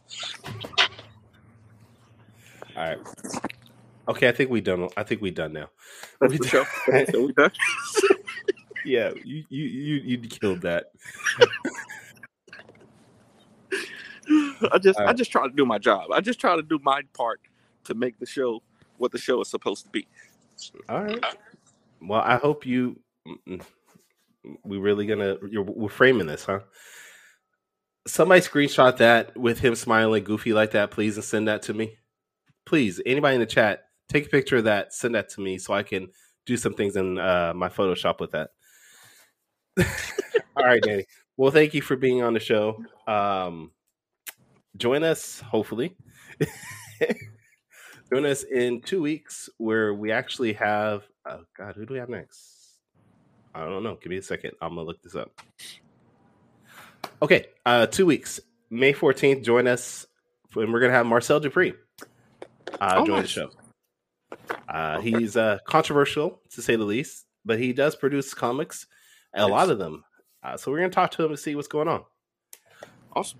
All 2.75 2.83
right. 2.83 2.97
Okay, 4.07 4.27
I 4.27 4.31
think 4.31 4.49
we 4.49 4.61
done. 4.61 4.89
I 4.97 5.03
think 5.03 5.21
we 5.21 5.31
done 5.31 5.53
now. 5.53 5.69
We 6.21 6.37
done- 6.37 6.47
show. 6.47 6.65
That's 6.87 7.11
the 7.11 7.17
show. 7.17 7.25
We 7.25 7.33
done? 7.33 7.51
Yeah, 8.85 9.13
you 9.23 9.43
you 9.49 9.63
you, 9.63 9.95
you 10.05 10.17
killed 10.19 10.61
that. 10.61 10.91
I 14.71 14.77
just 14.77 14.99
I 14.99 15.11
just 15.13 15.31
try 15.31 15.47
to 15.47 15.53
do 15.53 15.65
my 15.65 15.79
job. 15.79 16.11
I 16.13 16.21
just 16.21 16.39
try 16.39 16.55
to 16.55 16.61
do 16.61 16.79
my 16.83 17.01
part 17.13 17.41
to 17.85 17.95
make 17.95 18.19
the 18.19 18.27
show 18.27 18.61
what 18.97 19.11
the 19.11 19.17
show 19.17 19.41
is 19.41 19.47
supposed 19.47 19.85
to 19.85 19.89
be. 19.89 20.07
All 20.89 21.03
right. 21.03 21.25
Well, 22.01 22.21
I 22.21 22.37
hope 22.37 22.65
you. 22.65 22.99
mm, 23.47 23.63
We 24.63 24.77
really 24.77 25.05
gonna 25.07 25.37
you're 25.49 25.63
we're 25.63 25.89
framing 25.89 26.27
this, 26.27 26.45
huh? 26.45 26.61
Somebody 28.07 28.41
screenshot 28.41 28.97
that 28.97 29.35
with 29.37 29.59
him 29.59 29.75
smiling 29.75 30.23
goofy 30.23 30.53
like 30.53 30.71
that, 30.71 30.91
please, 30.91 31.17
and 31.17 31.23
send 31.25 31.47
that 31.47 31.63
to 31.63 31.73
me. 31.73 31.97
Please, 32.65 33.01
anybody 33.05 33.35
in 33.35 33.41
the 33.41 33.47
chat, 33.47 33.85
take 34.09 34.27
a 34.27 34.29
picture 34.29 34.57
of 34.57 34.65
that, 34.65 34.93
send 34.93 35.15
that 35.15 35.29
to 35.29 35.41
me 35.41 35.57
so 35.57 35.73
I 35.73 35.83
can 35.83 36.09
do 36.45 36.57
some 36.57 36.73
things 36.75 36.95
in 36.95 37.17
uh, 37.19 37.53
my 37.55 37.69
Photoshop 37.69 38.19
with 38.19 38.31
that. 38.31 38.51
All 40.57 40.65
right, 40.65 40.81
Danny. 40.83 41.05
Well, 41.37 41.51
thank 41.51 41.73
you 41.73 41.81
for 41.81 41.95
being 41.95 42.21
on 42.23 42.33
the 42.33 42.39
show. 42.39 42.83
Um, 43.07 43.71
join 44.77 45.03
us, 45.03 45.39
hopefully. 45.41 45.95
join 48.15 48.25
us 48.25 48.43
in 48.43 48.79
two 48.81 49.01
weeks 49.01 49.49
where 49.57 49.93
we 49.93 50.11
actually 50.11 50.53
have. 50.53 51.03
Oh 51.25 51.41
God, 51.57 51.75
who 51.75 51.85
do 51.85 51.93
we 51.93 51.99
have 51.99 52.09
next? 52.09 52.79
I 53.53 53.65
don't 53.65 53.83
know. 53.83 53.97
Give 54.01 54.09
me 54.09 54.17
a 54.17 54.23
second. 54.23 54.51
I'm 54.61 54.75
gonna 54.75 54.83
look 54.83 55.01
this 55.01 55.15
up. 55.15 55.31
Okay, 57.21 57.47
uh, 57.65 57.87
two 57.87 58.05
weeks, 58.05 58.39
May 58.69 58.93
14th. 58.93 59.43
Join 59.43 59.67
us, 59.67 60.05
and 60.55 60.71
we're 60.71 60.79
gonna 60.79 60.93
have 60.93 61.05
Marcel 61.05 61.41
Dupree 61.41 61.73
uh, 62.79 62.93
Oh, 62.97 63.05
join 63.05 63.21
the 63.21 63.27
show. 63.27 63.49
Uh, 64.69 65.01
he's 65.01 65.35
uh, 65.35 65.57
controversial 65.67 66.41
to 66.51 66.61
say 66.61 66.77
the 66.77 66.85
least, 66.85 67.25
but 67.43 67.59
he 67.59 67.73
does 67.73 67.95
produce 67.97 68.33
comics, 68.33 68.87
a 69.33 69.45
lot 69.45 69.69
of 69.69 69.77
them. 69.77 70.05
Uh, 70.41 70.55
so 70.55 70.71
we're 70.71 70.77
gonna 70.77 70.89
talk 70.89 71.11
to 71.11 71.23
him 71.25 71.31
and 71.31 71.39
see 71.39 71.55
what's 71.55 71.67
going 71.67 71.89
on. 71.89 72.03
Awesome. 73.13 73.39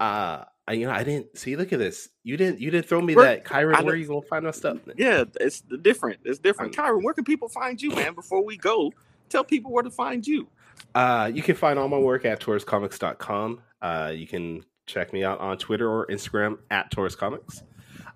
Uh, 0.00 0.44
I, 0.68 0.72
you 0.72 0.86
know, 0.86 0.92
I 0.92 1.02
didn't 1.02 1.38
see. 1.38 1.56
Look 1.56 1.72
at 1.72 1.78
this. 1.78 2.10
You 2.24 2.36
didn't. 2.36 2.60
You 2.60 2.70
didn't 2.70 2.86
throw 2.86 3.00
me 3.00 3.16
Where- 3.16 3.24
that, 3.24 3.44
Kyrun. 3.44 3.82
Where 3.84 3.96
you 3.96 4.06
gonna 4.06 4.20
find 4.20 4.44
our 4.44 4.52
stuff? 4.52 4.76
Yeah, 4.98 5.24
it's 5.40 5.62
different. 5.62 6.20
It's 6.24 6.38
different. 6.38 6.78
Um, 6.78 6.84
Kyrun, 6.84 7.02
where 7.02 7.14
can 7.14 7.24
people 7.24 7.48
find 7.48 7.80
you, 7.80 7.90
man? 7.90 8.14
Before 8.14 8.44
we 8.44 8.58
go, 8.58 8.92
tell 9.30 9.44
people 9.44 9.72
where 9.72 9.82
to 9.82 9.90
find 9.90 10.26
you. 10.26 10.46
Uh, 10.94 11.30
you 11.32 11.42
can 11.42 11.54
find 11.56 11.78
all 11.78 11.88
my 11.88 11.96
work 11.98 12.26
at 12.26 12.38
tauruscomics.com. 12.40 13.62
Uh, 13.80 14.12
you 14.14 14.26
can 14.26 14.62
check 14.84 15.12
me 15.14 15.24
out 15.24 15.40
on 15.40 15.56
Twitter 15.56 15.90
or 15.90 16.06
Instagram 16.08 16.58
at 16.70 16.90
Taurus 16.90 17.14
Comics. 17.14 17.62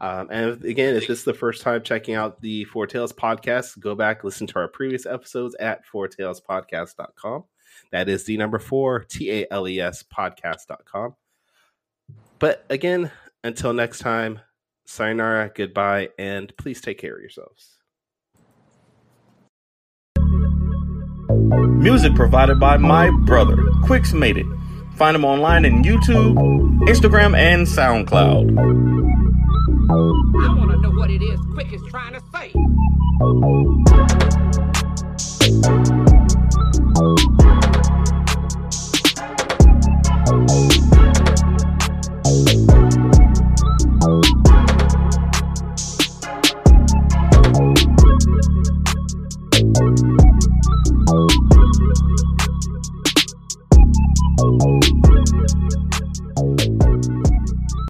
Um, 0.03 0.29
and 0.31 0.63
again, 0.65 0.95
if 0.95 1.07
this 1.07 1.21
is 1.21 1.25
the 1.25 1.33
first 1.33 1.63
time 1.63 1.83
checking 1.83 2.17
out 2.17 2.41
the 2.43 2.65
Four 2.65 2.87
Tales 2.87 3.15
podcast, 3.15 3.79
go 3.79 3.95
back, 3.95 4.25
listen 4.25 4.47
to 4.49 4.59
our 4.59 4.69
previous 4.69 5.07
episodes 5.07 5.55
at 5.55 5.87
fourtalespodcast.com. 5.87 7.45
That 7.93 8.09
is 8.11 8.25
the 8.25 8.37
number 8.37 8.59
four, 8.59 9.05
T 9.05 9.31
A 9.31 9.47
L 9.51 9.67
E 9.67 9.81
S 9.81 10.03
podcast.com. 10.03 11.15
But 12.43 12.67
again, 12.69 13.13
until 13.45 13.73
next 13.73 14.01
time, 14.01 14.41
sayonara, 14.85 15.53
goodbye, 15.55 16.09
and 16.19 16.53
please 16.57 16.81
take 16.81 16.99
care 16.99 17.15
of 17.15 17.21
yourselves. 17.21 17.79
Music 21.79 22.17
provided 22.17 22.59
by 22.59 22.79
my 22.79 23.11
brother, 23.11 23.63
Quicks 23.85 24.13
Made 24.13 24.39
It. 24.39 24.47
Find 24.97 25.15
him 25.15 25.25
online 25.25 25.65
in 25.65 25.85
YouTube, 25.85 26.35
Instagram, 26.89 27.37
and 27.37 27.65
SoundCloud. 27.65 28.59
I 29.89 30.55
want 30.59 30.73
to 30.73 30.81
know 30.81 30.91
what 30.91 31.13
it 31.13 31.23
is 31.23 31.39
Quick 31.55 31.73
is 31.73 31.83
trying 31.91 32.15
to 32.15 32.23
say. 32.33 32.53